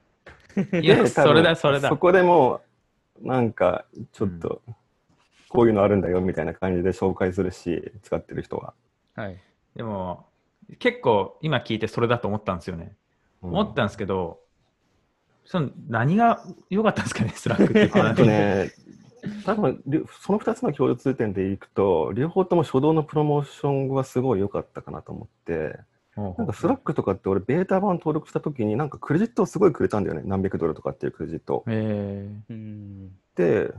[0.83, 1.97] いや、でそれだ、それだそ。
[1.97, 2.61] こでも
[3.23, 4.63] う、なんか、ちょっと、
[5.49, 8.75] こういうのあるんだよみたいな感じで紹介するし、使ってる人は。
[9.15, 9.39] はい。
[9.77, 10.27] でも、
[10.79, 12.85] 結構今聞いてそれだと思ったんですよね。
[12.85, 13.01] うん
[13.43, 14.41] 思ったんですけど、
[15.47, 18.01] その何が良かったんですかね、スラックって。
[18.01, 18.71] あとね、
[19.45, 19.83] 多分
[20.21, 25.79] その2つの共通点でいくと、両方とも初動のプロモーションはすごい良かったかなと思って、
[26.17, 31.65] なんかスラックとかって俺、ベータ版登録したときに、なんかクレジットをすごいくれたんだよね、何百ドルとかっていうクレジット。
[31.67, 33.11] えうん。
[33.37, 33.73] で、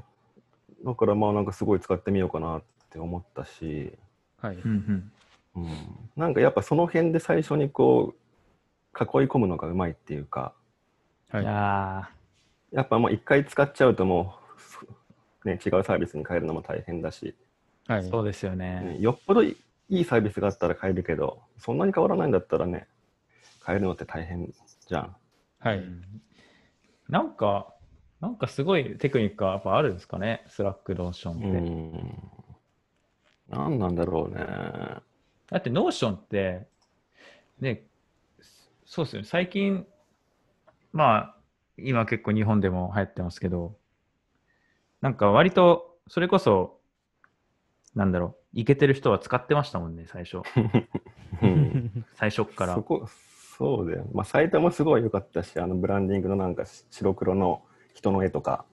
[0.84, 3.94] だからまあなんかすごい使ってみようかなって思ったし、
[4.42, 5.02] はいー。
[5.56, 5.68] うん
[6.16, 10.54] なんかやっぱその辺で最初にこう、囲い込むのがうまいっていうか、
[11.30, 11.46] はいい。
[11.46, 12.10] や
[12.72, 14.36] やっぱもう一回使っちゃうとも
[15.44, 17.36] う、ね、違うサービスに変えるのも大変だし、
[17.88, 18.02] はい。
[18.02, 18.98] ーそうですよねね。
[19.00, 19.58] よっぽどい
[19.90, 22.88] いサービスがあったら変えるけど、そんなに変わらないんだったらね、
[23.66, 24.54] 変えるのって大変
[24.88, 25.16] じゃん。
[25.60, 25.78] はい。
[25.78, 26.04] うん
[27.10, 27.74] なんか、
[28.22, 31.46] なんかすごいテクニックがやっぱあるんですかね、スラック、 Notion って。
[31.46, 32.20] うん。
[33.50, 34.46] 何なんだろうね。
[35.52, 36.66] だって Notion って、
[37.60, 37.84] ね、
[38.86, 39.86] そうですよね、最近、
[40.94, 41.36] まあ、
[41.78, 43.76] 今結構日本でも流行ってますけど、
[45.02, 46.80] なんか割と、それこそ、
[47.96, 50.38] なんだろう、いけてる人は使ってましたもんね、最初。
[51.42, 52.82] う ん最初っからそ。
[52.82, 53.08] こ、
[53.58, 54.08] そうだよ。
[54.14, 57.62] まあ、サイトもすごい良かったし、あのブランディングのなんか白黒の
[57.94, 58.66] 人の絵とか、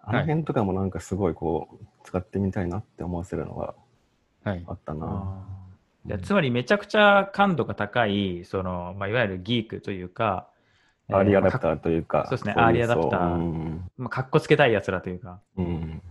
[0.00, 3.74] あの辺とかもなんかすごいこう、使ってみたいなって思わせるのが
[4.44, 4.72] はいあ。
[4.72, 5.06] ったな。
[5.06, 5.57] あーいや
[6.22, 10.48] つまりめちゃくちゃ感度が高い、そのまあ、いわゆるギークというか、
[11.10, 15.40] アーリーアダプー、ターというか、そうですねいアーリーアダプターうんまあ、かっこつけたいやつらというか。
[15.56, 16.02] うん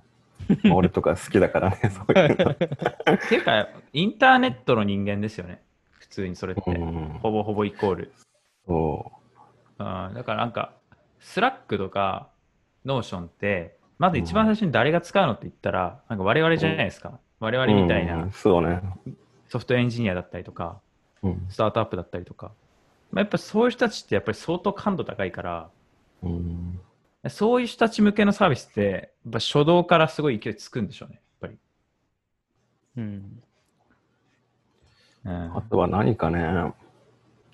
[0.63, 2.51] まあ俺とか好きだからね、 そういうの。
[2.51, 2.57] っ
[3.27, 5.61] ていうか、インターネットの人間ですよね、
[5.99, 6.61] 普通にそれって。
[6.71, 8.13] うんほぼほぼイコール。
[8.65, 9.11] そ
[9.79, 10.71] うん、だからなんか、
[11.19, 12.29] スラックとか、
[12.85, 17.19] Notion って、まず一番最初に誰が使うのって言ったら、なんか我々じゃないですか。
[17.39, 17.67] 我う。
[17.67, 18.81] 々みたいうんなそうね。
[19.49, 20.79] ソフトエンジニアだったりとか、
[21.23, 22.51] うんスタートアップだったりとか。
[23.11, 25.69] まあ、やっぱそういう人たちってやっぱり相当感度高いから、
[26.23, 26.79] うん
[27.29, 31.57] そういう人たち向けのサービスって、やっぱ初動からすごい勢いつくんでしょうね、やっぱり。
[32.97, 33.41] うん。
[35.25, 36.73] うんあとは何かね、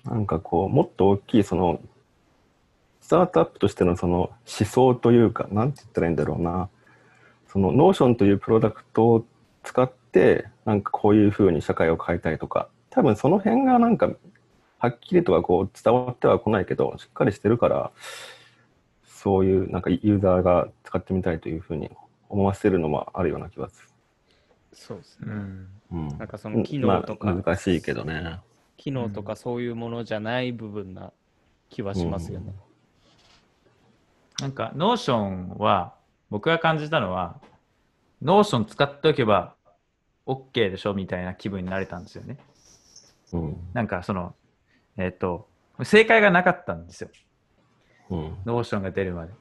[0.04, 1.80] なんかこう、もっと大きい、その、
[3.00, 6.68] スタートアップとしてのその思想というか、なんて言ったらいいんだろうな。
[7.48, 9.26] その、 Notion というプロダクトを
[9.62, 14.10] 使って、なんかこういうふうに社会を変えたいとか、多分その辺がなんか、
[14.78, 17.90] はっきりとはこう伝わってはこないけど、しっかりしてるから、
[19.04, 21.90] そういうなんかユーザーが使ってみたいというふうに
[22.28, 23.92] 思わせるのもあるような気がす
[24.72, 25.26] そうですね。
[25.28, 25.68] うんる。
[25.92, 28.40] うんなんかその機能とかまあ難しいけどね。
[28.76, 31.12] 機能とかそういうものじゃない部分な
[31.70, 32.54] 気はしますよね。
[34.40, 35.94] なんか、Notion は、
[36.28, 37.40] 僕が感じたのは、
[38.20, 39.54] Notion 使っておけば
[40.26, 42.38] OK でしょみたいな気分になれたんですよね。
[43.32, 43.56] うん。
[43.72, 44.34] なんか、その、
[44.96, 45.48] えっ、と、
[45.82, 47.10] 正解がなかったんですよ。
[48.10, 48.36] うん。
[48.44, 49.32] Notion が出るまで。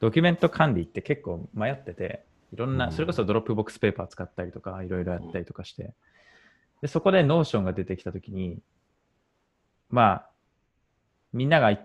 [0.00, 5.92] ドキュメント管理って結構迷ってて、いろんな、うんそれこそ Dropbox Paper 使ったりとか、いろいろやったりとかして、
[6.82, 8.58] でそこで Notion が出てきたときに、
[9.90, 10.30] まあ、
[11.32, 11.84] みんながい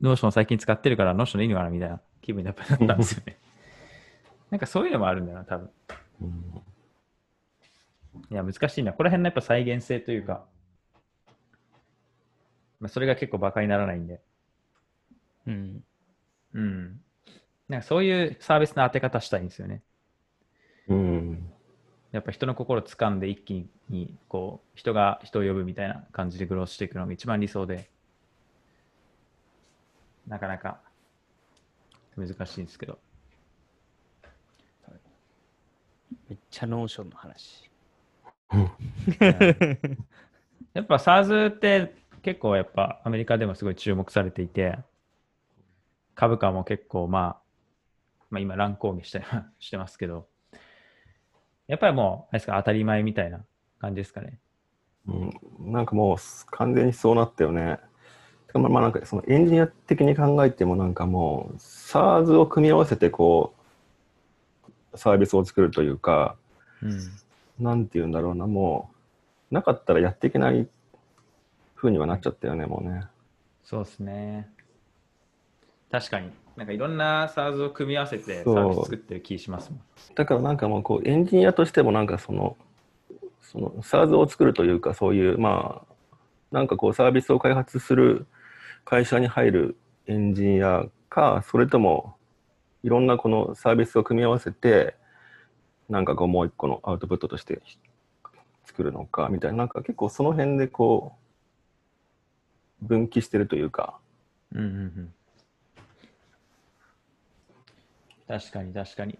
[0.00, 3.38] Notion 最近使ってるから Notion でいいのかなみたいな気分になったんですよね。
[4.50, 5.70] なんかそういうのもあるんだよな、多分。
[6.22, 6.62] うん
[8.30, 8.92] いや、難しいな。
[8.92, 10.44] この辺のやっぱ再現性というか、
[12.80, 14.20] まあ、それが結構バカにならないんで。
[15.46, 15.84] うん。
[16.54, 17.00] うん。
[17.68, 19.82] なんかそういうサービスの当て方したいんですよね。
[20.88, 21.50] うん。
[22.12, 27.90] やっぱ人の心を掴んで一気にこう人が人を呼ぶみたいな感じでグロースしていくのが一番理想で、
[30.26, 30.80] なかなか
[32.16, 32.98] 難しいんですけど。
[36.28, 37.67] めっちゃ Notion の話。
[40.74, 44.78] やっぱ SaaS って結構やっぱアメリカでもすごい注目されていて、
[46.14, 47.36] 株価も結構まあ、
[48.30, 49.22] まあ今乱高下して
[49.58, 50.26] してますけど、
[51.66, 53.44] やっぱりもう、あれですか、当たり前みたいな
[53.78, 54.38] 感じですかね。
[55.06, 56.16] うん、なんかもう
[56.50, 57.78] 完全にそうなったよね。
[58.54, 63.54] まあまあなんかそのエンジニア的に考えてもなんかもう SARS を組み合わせてこ
[64.92, 66.36] うサービスを作るというか、
[66.82, 66.98] うん。
[67.58, 68.90] なんて言うんだろうな、も
[69.50, 70.68] なかったらやっていけない
[71.74, 73.02] 風にはなっちゃったよね、もうね。
[73.64, 74.48] そうですね。
[75.90, 76.30] 確かに。
[76.56, 79.80] なんかいろんな SARS を組み合わせてサービス作ってる気しますもん。
[80.14, 82.56] だからなんかもうこうエンジニアとしてもなんかその
[83.40, 85.94] その SARS を作るというかそういうまあ
[86.50, 88.26] なんかこうサービスを開発する
[88.84, 92.16] 会社に入るエンジニアかそれとも
[92.82, 94.94] いろんなこのサービスを組み合わせて
[95.88, 97.60] なんかこうもう一個のアウトプットとして
[98.66, 101.14] 作るのかみたいななんか結構その辺でこ
[102.82, 103.98] う分岐してるというか
[104.54, 104.70] うんうんう
[105.00, 105.14] ん。
[108.26, 109.18] 確かに確かに。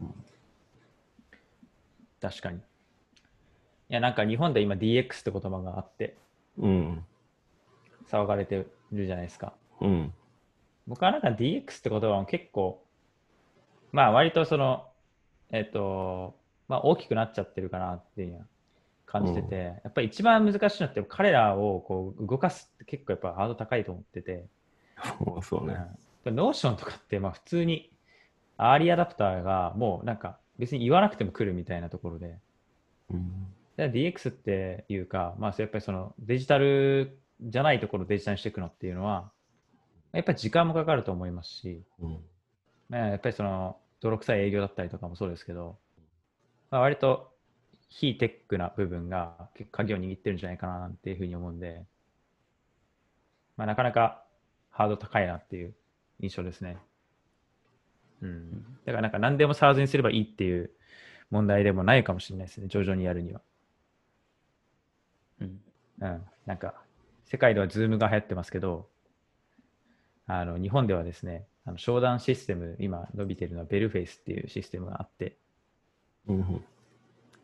[2.20, 2.58] 確かに。
[2.58, 2.60] い
[3.88, 6.16] や、なんか日本で今 DX って言葉があって
[6.58, 7.04] うん
[8.10, 9.54] 騒がれてるじゃないですか。
[9.80, 10.12] うん
[10.86, 12.82] 僕はなんか DX って言葉も結構、
[13.92, 14.86] まあ割とその、
[15.50, 16.34] えっ、と、
[16.68, 18.46] まあ大きくなっちゃってるかなっていう
[19.06, 24.44] 感じてて、やっぱり一番難しいのって彼らをこう動かすって結構やっぱハード高いと思ってて、
[25.42, 25.76] そうね。
[26.24, 27.90] うん、 Notion とかってまあ普通に
[28.56, 32.36] アーリーアダプターがもうなんか別に言わなくても来るみたいなところで、
[33.10, 33.46] うん。
[33.76, 39.30] で DX っていうか、まあやっぱりそのデジタルじゃないところをデジタルにしていくのっていうのは、
[40.12, 42.18] やっぱり時間もかかると思いますし、うん。
[42.88, 45.78] まあやっぱりその泥臭い営業だったりとかもそうですけど、
[46.70, 47.32] まあ、割と
[47.88, 51.84] 非テックな部分が結構鍵を握ってるんじゃないかななんていうふうに思うんで、
[53.56, 54.22] まあ、なかなか
[54.70, 55.74] ハード高いなっていう
[56.20, 56.78] 印象ですね。
[58.22, 58.64] うん。
[58.84, 60.70] だからなんか何でも SARS にすればいいっていう
[61.30, 63.40] 問題でもないかもしれないですね、徐々にやるには。
[65.40, 65.60] うん
[66.00, 66.22] うん。
[66.46, 66.74] なんか、
[67.24, 68.88] 世界では Zoom が流行ってますけど、
[70.26, 75.36] あの日本ではですね、あの商談システム、今伸びてるのはベルフェイスっていうシステムがあって、
[76.28, 76.64] うん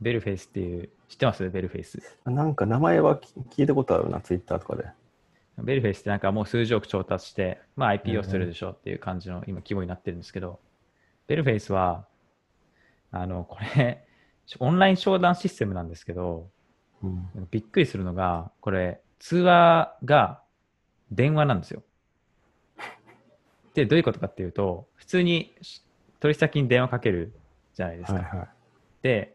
[0.01, 1.49] ベルフェイスっていう、知ってます？
[1.49, 2.03] ベルフェイス。
[2.25, 4.85] なんか名前は聞聞いたことあるな、ツイッターとかで。
[5.59, 10.59] ベルフェイスってなんかもう数十億調達して、まあ IPO するでしょっていう感じの今規模になってるんですけど、
[11.27, 12.07] ベルフェイスは、
[13.13, 14.05] あの、これ、
[14.59, 16.49] オンライン商談システムなんですけど、
[17.03, 20.43] うんびっくりするのが、これ、通話が
[21.13, 21.83] 電話なんですよ。
[23.75, 25.55] で、どういうことかっていうと、普通に
[26.21, 27.33] 取引先に電話かける
[27.75, 28.19] じゃないですか。
[28.19, 28.49] はいはい。
[29.05, 29.35] で、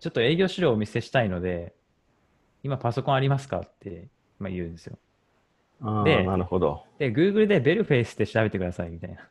[0.00, 1.74] ちょっと営業資料をお見せしたいので、
[2.62, 4.08] 今パソコンありますかって、
[4.38, 4.98] まあ、言うんですよ。
[5.82, 6.82] あであ、なるほど。
[6.98, 9.28] で、Google でベルフェイスって調べてくださいみたいな。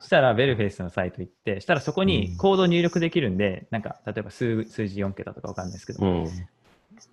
[0.00, 6.24] そ したらベルフェイスのサイト行って、したらそこにコード入力できるんで、なんか例えば数数字4桁とかわかんないですけど、うん。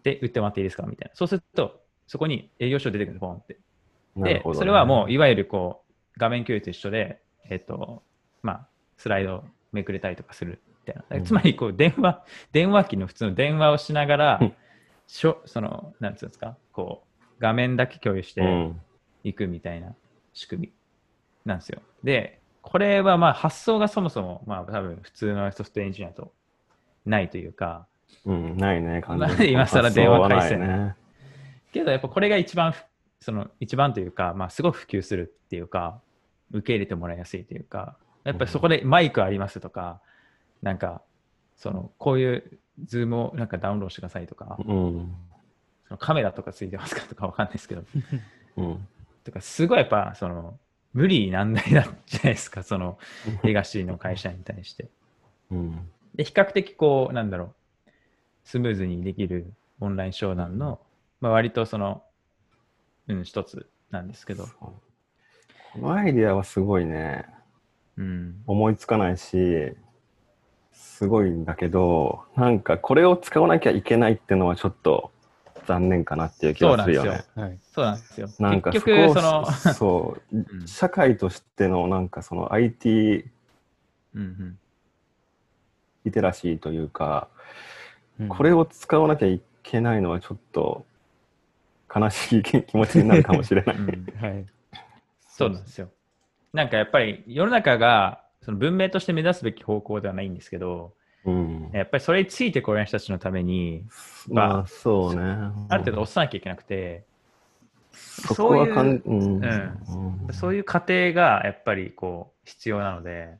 [0.01, 1.15] で、売ってもらっていいですかみたいな。
[1.15, 3.59] そうすると、そこに営業書出てくるんです、ポンって。
[4.15, 8.01] で、ねそれはもう、いわゆるこう、画面共有と一緒で、えっと、
[8.41, 8.67] まあ、
[8.97, 11.17] スライドめくれたりとかするみたいな。
[11.17, 14.53] うんつまり、こう、電話、電話機の普通の電話をしながらうん、
[15.07, 18.82] しょその、なんつうんですか、こう、画面だけ共有してうん。
[19.24, 19.93] いくみたいな
[20.34, 20.74] 仕組み
[21.45, 21.82] なんですよ。
[22.03, 26.32] で、これはまあ、発想がそもそも、まあ、多分普通のソフトエンジニアと
[27.05, 27.86] ないというか、
[28.26, 30.95] うん、ないね、完なんで今更電話回線ね。
[31.72, 32.84] けどやっぱこれが一番ふ
[33.20, 36.01] その一番というか、まあ、すごく普及するっていうか
[36.51, 40.01] 受け入れてもらいやすいというかやっぱりそこでマイクありますとか、
[40.61, 41.01] なんか
[41.57, 45.15] そのこういうズームをなんかダウンロードしてくださいとか、うん。
[45.88, 47.84] そのカメラとかついてますかとかわかんないですけど
[48.57, 48.88] うん。
[49.24, 50.57] とかすごいやっぱその
[50.93, 52.97] 無理難題だじゃないですかその
[53.43, 54.89] レガシーの会社に対して。
[55.51, 55.89] うん。
[56.15, 57.89] で比較的こうなんだろう
[58.43, 60.80] スムーズにできるオンライン商談の、
[61.22, 62.03] まあ、割とその、
[63.07, 64.74] うん、一つなんですけど、こ
[65.78, 67.26] のアイディアはすごいね、
[68.00, 69.76] うん、思いつかないし、
[70.72, 75.12] すごいんだけど、なんかこれを使わなきゃいけないってのはちょっと
[75.68, 77.50] 残念かなっていう気そうなんですよがするよね。。
[77.50, 77.60] はい。
[77.74, 78.30] そうなんですよ。
[78.39, 83.26] なんか結そその、そう、うん社会としてのなんかその IT
[84.16, 84.60] うんうん、
[86.06, 87.28] リテラシーというか、
[88.20, 90.86] うんこれを使わなきゃいけないのはちょっと
[91.93, 93.78] 悲しい気持ちになるかもしれない。
[93.78, 94.45] うんはい。
[95.30, 95.89] そうなんですよ。
[96.54, 100.93] なんかやっぱり世の中がその文明として目指すべき方向ではないんですけど、
[101.26, 101.70] うん。
[101.74, 103.86] やっぱりそれについてこれる人たちのために、
[104.28, 105.22] まあそうね。
[105.70, 107.06] ある程度押さなきゃいけなくて、
[107.91, 113.38] そこはかん、そううんうんそういう過程がやっぱりこう必要なので、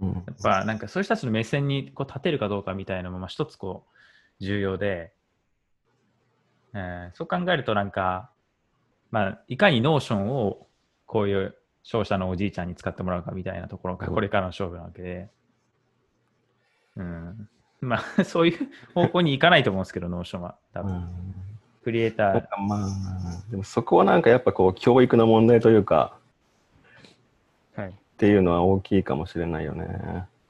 [0.00, 3.84] うんやっぱなんかそういう人たちの目線にこう立てるかどうかみたいなのもまあ一つこ
[4.40, 5.12] う重要で、
[6.74, 8.30] えーそう考えるとなんか、
[9.10, 10.66] まあ、いかに Notion を
[11.06, 11.56] こういう
[11.86, 15.28] 商社のおじいちゃんに使ってもらうかみたいなところがうんこれからの勝負なわけで、
[16.96, 17.48] うん、
[17.80, 20.56] まあ、 そういう方向に行かないと思うんですけど、 Notion は。
[20.74, 21.08] 多分、うん
[21.84, 22.44] クリエイター。
[22.66, 22.88] まあ、
[23.48, 26.16] でもそこはなんかやっぱこう教育の問題というか、
[27.76, 27.90] はい。
[27.90, 29.86] っていうのは大きいかもしれないよね。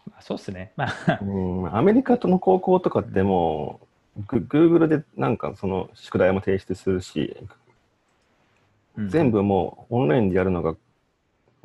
[0.06, 0.72] まあそうっすね。
[0.76, 3.80] まあ、うん、アメリカとの高校とかっても
[4.16, 7.36] う、グ Google でなんかその宿題も提出するし、
[8.96, 10.74] うん全部もうオンラインでやるのが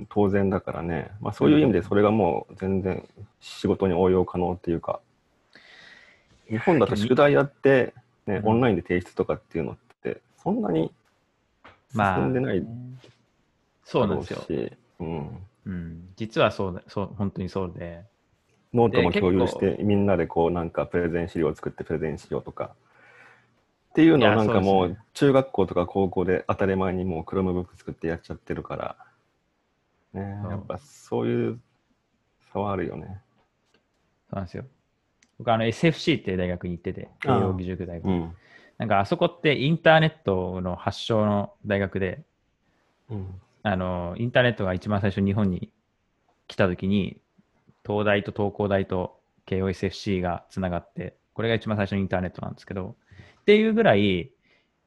[0.10, 3.08] 当然だからね、まあ、そういう意味でそれがもう全然
[3.39, 4.99] 仕事に応用可能っていうか、
[6.49, 7.93] 日本だと宿題やって、
[8.28, 8.47] ね、うん。
[8.49, 10.91] オンラインで提出とかっていうのって、そんなに
[11.93, 12.66] まあ進んでない
[13.84, 14.43] そうなんですよ。
[14.47, 15.30] し、うん、
[15.66, 18.04] うん、実はそうだ、そう、本当にそうで。
[18.74, 22.72] ノートもで共有し結て、みんなでこうなんかプレゼン資料を作ってプレゼンしようとか。
[23.91, 28.95] っていうのいやをなんかもう中学校とか高校で当たり前にもう Chromebook 作ってやっちゃってるから、
[30.14, 31.59] ね、やっぱそういう
[32.51, 33.22] 差はあるよね。
[34.30, 34.66] そうなんですよ。
[35.38, 38.09] 僕、あの SFC っていう大学に行ってて、慶応義塾大学。
[38.09, 38.36] うん。
[38.78, 42.24] なんかあそこってインターネットの発祥の大学で、
[43.09, 43.28] うん。
[43.64, 45.72] あの、インターネットが一番最初日本に
[46.47, 47.20] 来た時に、
[47.86, 52.95] 東大と東工大と慶応 SFC がつながって、これが一番最初のインターネットなんですけど、
[53.41, 54.32] っていうぐらい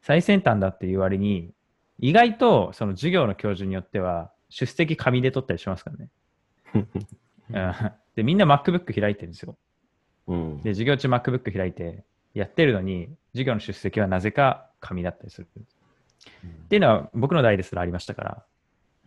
[0.02, 1.52] 最先端だっていう割に、
[1.98, 6.08] 意外とその授業の教授によっては出席紙で取ったりしますからね。
[6.74, 6.88] うん
[8.16, 9.56] で、みんな MacBook 開いてるんですよ。
[10.28, 10.56] うん。
[10.62, 15.48] で、授業中 MacBook 開いてやってるのに、授業の出席はなぜか紙だったりする。
[15.56, 18.44] っていうのは僕の代ですらありましたから、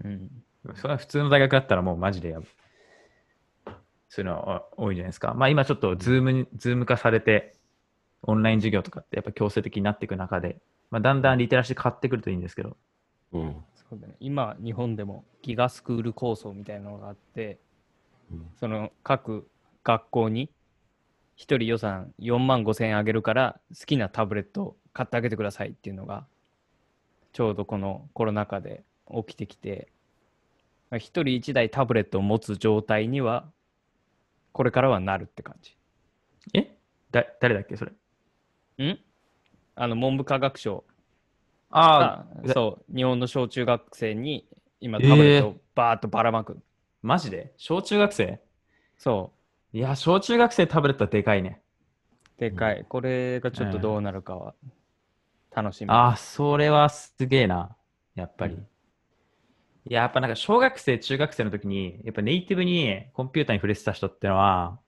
[0.03, 0.29] うん。
[0.75, 2.39] それは普通の大学だったらもうマジでや
[4.09, 5.33] そういうのは多いじゃないですか。
[5.33, 7.55] まあ今ちょっと Zoom に、 Zoom 化されて、
[8.23, 10.57] オンライン授業とかってやっぱ強制的になっていく中で、
[10.91, 12.77] まあだんだんリテラシー変わってくるといいんですけど、
[13.33, 13.55] うん。
[13.89, 14.15] そうだね。
[14.19, 17.59] 今、日本でも GIGA スクール構想みたいなのがあって、
[18.31, 19.47] うんその各
[19.85, 20.49] 学校に
[21.37, 26.25] 1人予算4万5千円あげるから好きなタブレットを買ってあげてくださいっていうのが
[27.31, 28.83] ちょうどこのコロナ禍で
[29.15, 29.87] 起きてきて
[30.91, 33.45] 1人1台タブレットを持つ状態には
[34.51, 35.77] これからはなるって感じ。
[36.53, 36.75] え？
[37.11, 37.91] だ誰だっけそれ？
[38.85, 38.99] ん？
[39.75, 40.83] あの文部科学省
[41.69, 44.47] あがそう日本の小中学生に
[44.79, 46.59] 今タブレットをバーッとばらまく。
[47.01, 47.53] マジで？
[47.57, 48.39] 小中学生？
[48.97, 49.31] そ
[49.73, 51.61] ういや、小中学生タブレットはでかいね。
[52.37, 52.85] でかい。
[52.87, 54.53] これがちょっとどうなるかは
[55.55, 55.91] 楽しみ。
[55.91, 57.75] ああ、それはすげえな。
[58.15, 58.53] やっぱり。
[58.55, 58.67] うん
[59.89, 64.79] いや、やっぱなんか小学生、中学生の時に、やっぱネイティブにコンピューターに触れてた人ってのは、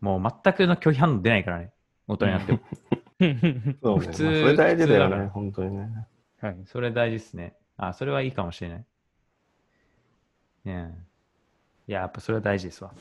[0.00, 1.74] もう全くの拒否反応出ないからね。
[2.08, 2.60] 大人になっても。
[3.20, 4.06] そうね。
[4.06, 6.06] 普通まあそれ大事だよね、本当にね。
[6.40, 6.56] はい。
[6.66, 7.54] それ大事ですね。
[7.76, 8.84] あ、それはいいかもしれない。
[10.64, 10.94] ね
[11.86, 12.92] えいや、やっぱそれは大事ですわ。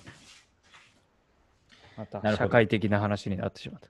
[1.98, 3.88] またなるほど社会的な話になってしまった。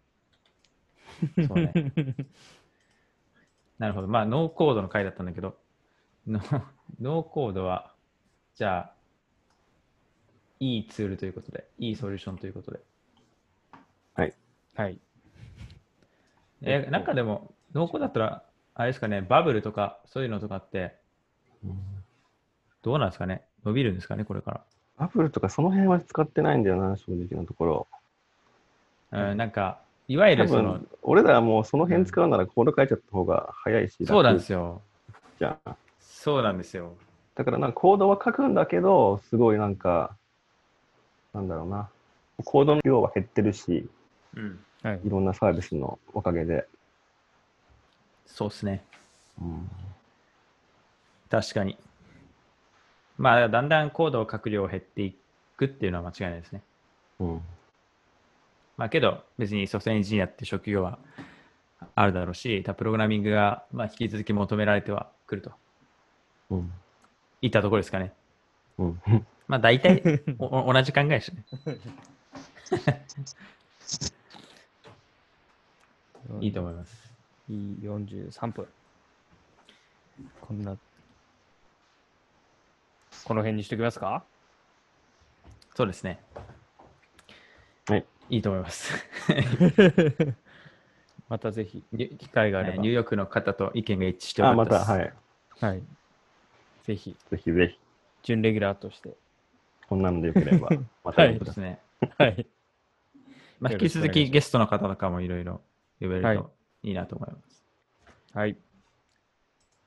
[1.48, 1.74] そうね。
[3.80, 4.08] なるほど。
[4.08, 5.58] まあ、ノーコードの回だったんだけど、
[6.28, 6.40] ノ
[7.00, 7.94] ノーコードは、
[8.56, 8.96] じゃあ、
[10.60, 12.80] いいツールということで、いいソリューションということで。
[14.76, 15.00] はい。
[16.64, 18.44] え、なんかでも、ノーコードだったら、
[18.76, 20.96] あれですかね、バブルとか、そういうのとかって、
[21.64, 21.80] うん
[22.84, 24.62] どうなんですかね伸びるんですかねこれから。
[24.98, 27.88] アップルとかその辺は使ってないんだよな、正直なところ。
[29.12, 34.60] うん、なんか、いわゆ多るその分、、俺らはもうその辺使うならコード書いちゃった方が早いし、そうなんですよ。
[34.60, 34.82] よ。
[35.40, 35.60] じゃん。
[36.02, 36.94] そうなんですよ。
[37.36, 40.16] だからなんかコードは書くんだけど、すごいなんか、
[41.34, 41.90] なんだろうな。
[42.44, 43.88] コードの量は減ってるし、
[44.36, 44.60] うん。
[44.82, 45.10] はいい。
[45.10, 46.68] ろんなサービスのおかげで。
[48.26, 48.84] そうですね。
[49.42, 49.70] うん
[51.30, 51.78] 確かに。
[53.18, 55.16] まあ、だんだんコードを書く量減ってい
[55.58, 56.62] くっていうのは間違いないですね。
[57.20, 57.42] うん
[58.78, 60.98] まあけど、別にソフトエンジニアって職業は
[61.96, 65.52] あるだろうし、プログラミングがまあ引き続き求められてはくると
[66.50, 66.72] うん
[67.42, 68.14] いったところですかね。
[68.78, 69.02] うん
[69.48, 71.46] まあ大体 おお同じ考えですね。
[76.42, 77.14] いいと思います。
[77.50, 78.68] いい43分。
[80.42, 80.78] こんな、
[83.26, 84.24] この辺にしときますか？
[85.76, 86.20] そうですね。
[87.88, 88.06] はい。
[88.30, 88.94] いいと思います。
[91.30, 92.84] またぜひ、ニ機会があれば。
[92.84, 94.90] ューヨークの方と意見が一致してよあ、かったです。
[94.90, 94.98] ま
[95.60, 95.74] た、はい。
[95.74, 95.84] はい。
[96.84, 97.80] ぜひ、ぜひぜひ、
[98.22, 99.18] 準レギュラーとして。
[99.88, 100.70] こんなのでよければ、
[101.04, 101.80] また はいですね。
[102.18, 102.46] はい。
[103.60, 105.62] まあ、引き続きゲストの方とかもいろいろ
[106.00, 106.52] 呼べるはいと
[106.84, 107.64] いいなと思います。
[108.34, 108.58] はい。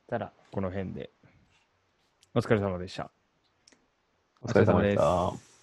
[0.08, 1.10] たら、この辺で。
[2.34, 3.10] お疲れ様でした。
[4.40, 5.55] お疲れ様でした。